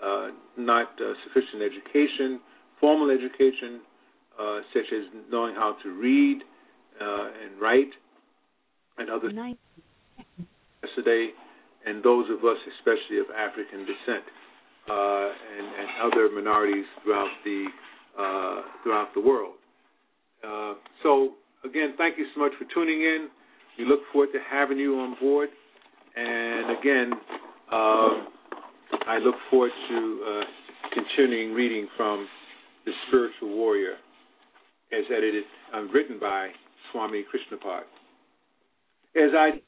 uh, 0.02 0.28
not 0.57 0.88
sufficient 1.24 1.62
education, 1.62 2.40
formal 2.81 3.11
education, 3.11 3.81
such 4.72 4.92
as 4.92 5.04
knowing 5.31 5.54
how 5.54 5.76
to 5.83 5.90
read 5.90 6.38
and 7.00 7.61
write, 7.61 7.90
and 8.96 9.11
other. 9.11 9.31
Nice 9.31 9.57
yesterday, 10.83 11.31
and 11.87 12.02
those 12.02 12.26
of 12.31 12.44
us, 12.44 12.59
especially 12.78 13.18
of 13.18 13.26
African 13.37 13.81
descent, 13.81 14.24
uh, 14.88 15.28
and, 15.59 15.66
and, 15.66 15.88
other 16.00 16.31
minorities 16.33 16.87
throughout 17.02 17.28
the 17.44 17.66
uh, 18.18 18.62
throughout 18.83 19.09
the 19.14 19.20
world. 19.20 19.54
Uh, 20.42 20.74
so 21.02 21.35
again, 21.64 21.94
thank 21.98 22.16
you 22.16 22.26
so 22.35 22.40
much 22.40 22.52
for 22.59 22.64
tuning 22.72 23.02
in. 23.02 23.28
We 23.79 23.85
look 23.85 24.01
forward 24.12 24.31
to 24.33 24.41
having 24.51 24.77
you 24.77 24.99
on 24.99 25.14
board, 25.21 25.51
and 26.17 26.79
again, 26.79 27.12
um, 27.71 28.29
I 29.07 29.19
look 29.23 29.37
forward 29.51 29.71
to 29.88 30.25
uh, 30.27 30.45
continuing 30.93 31.55
reading 31.55 31.87
from 31.97 32.27
the 32.85 32.93
Spiritual 33.07 33.57
Warrior, 33.57 33.95
as 34.93 35.05
edited, 35.17 35.45
uh, 35.73 35.83
written 35.95 36.19
by 36.19 36.49
Swami 36.91 37.25
Krishnapad. 37.25 37.83
As 39.14 39.31
I 39.37 39.61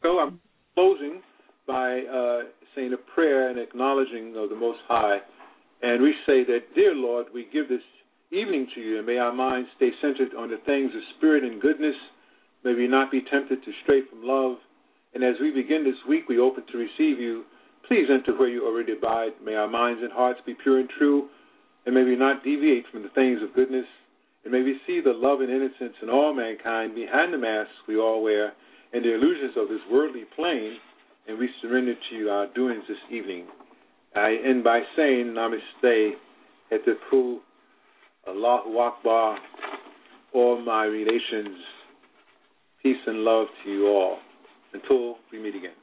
go, 0.00 0.20
I'm 0.20 0.38
closing 0.74 1.20
by 1.66 2.02
uh, 2.02 2.38
saying 2.76 2.92
a 2.92 3.14
prayer 3.14 3.50
and 3.50 3.58
acknowledging 3.58 4.36
of 4.36 4.48
the 4.48 4.56
Most 4.56 4.78
High. 4.86 5.18
And 5.82 6.02
we 6.02 6.14
say 6.24 6.44
that, 6.44 6.60
Dear 6.74 6.94
Lord, 6.94 7.26
we 7.34 7.48
give 7.52 7.68
this 7.68 7.80
evening 8.30 8.68
to 8.74 8.80
you, 8.80 8.98
and 8.98 9.06
may 9.06 9.18
our 9.18 9.32
minds 9.32 9.68
stay 9.76 9.90
centered 10.00 10.34
on 10.38 10.50
the 10.50 10.58
things 10.66 10.92
of 10.94 11.00
spirit 11.16 11.42
and 11.42 11.60
goodness. 11.60 11.96
May 12.66 12.74
we 12.74 12.88
not 12.88 13.12
be 13.12 13.22
tempted 13.30 13.62
to 13.62 13.72
stray 13.84 14.00
from 14.10 14.26
love. 14.26 14.56
And 15.14 15.22
as 15.22 15.36
we 15.40 15.52
begin 15.52 15.84
this 15.84 16.02
week, 16.08 16.28
we 16.28 16.40
open 16.40 16.64
to 16.66 16.78
receive 16.78 17.20
you. 17.20 17.44
Please 17.86 18.06
enter 18.10 18.36
where 18.36 18.48
you 18.48 18.66
already 18.66 18.90
abide. 18.90 19.38
May 19.44 19.54
our 19.54 19.68
minds 19.68 20.00
and 20.02 20.12
hearts 20.12 20.40
be 20.44 20.56
pure 20.60 20.80
and 20.80 20.90
true, 20.98 21.28
and 21.86 21.94
may 21.94 22.02
we 22.02 22.16
not 22.16 22.42
deviate 22.42 22.86
from 22.90 23.04
the 23.04 23.08
things 23.10 23.38
of 23.40 23.54
goodness. 23.54 23.86
And 24.42 24.52
may 24.52 24.62
we 24.62 24.80
see 24.84 25.00
the 25.00 25.12
love 25.12 25.42
and 25.42 25.48
innocence 25.48 25.94
in 26.02 26.10
all 26.10 26.34
mankind 26.34 26.96
behind 26.96 27.32
the 27.32 27.38
masks 27.38 27.70
we 27.86 27.96
all 27.98 28.20
wear 28.20 28.52
and 28.92 29.04
the 29.04 29.14
illusions 29.14 29.54
of 29.56 29.68
this 29.68 29.78
worldly 29.88 30.24
plane, 30.34 30.76
and 31.28 31.38
we 31.38 31.48
surrender 31.62 31.94
to 31.94 32.16
you 32.16 32.30
our 32.30 32.48
doings 32.52 32.82
this 32.88 32.98
evening. 33.12 33.46
I 34.16 34.38
end 34.44 34.64
by 34.64 34.80
saying 34.96 35.26
Namaste 35.26 36.14
pool, 37.08 37.40
Allahu 38.26 38.76
Akbar, 38.78 39.38
all 40.34 40.60
my 40.60 40.84
relations, 40.84 41.58
Peace 42.86 43.02
and 43.08 43.24
love 43.24 43.48
to 43.64 43.68
you 43.68 43.88
all. 43.88 44.18
Until 44.72 45.16
we 45.32 45.42
meet 45.42 45.56
again. 45.56 45.74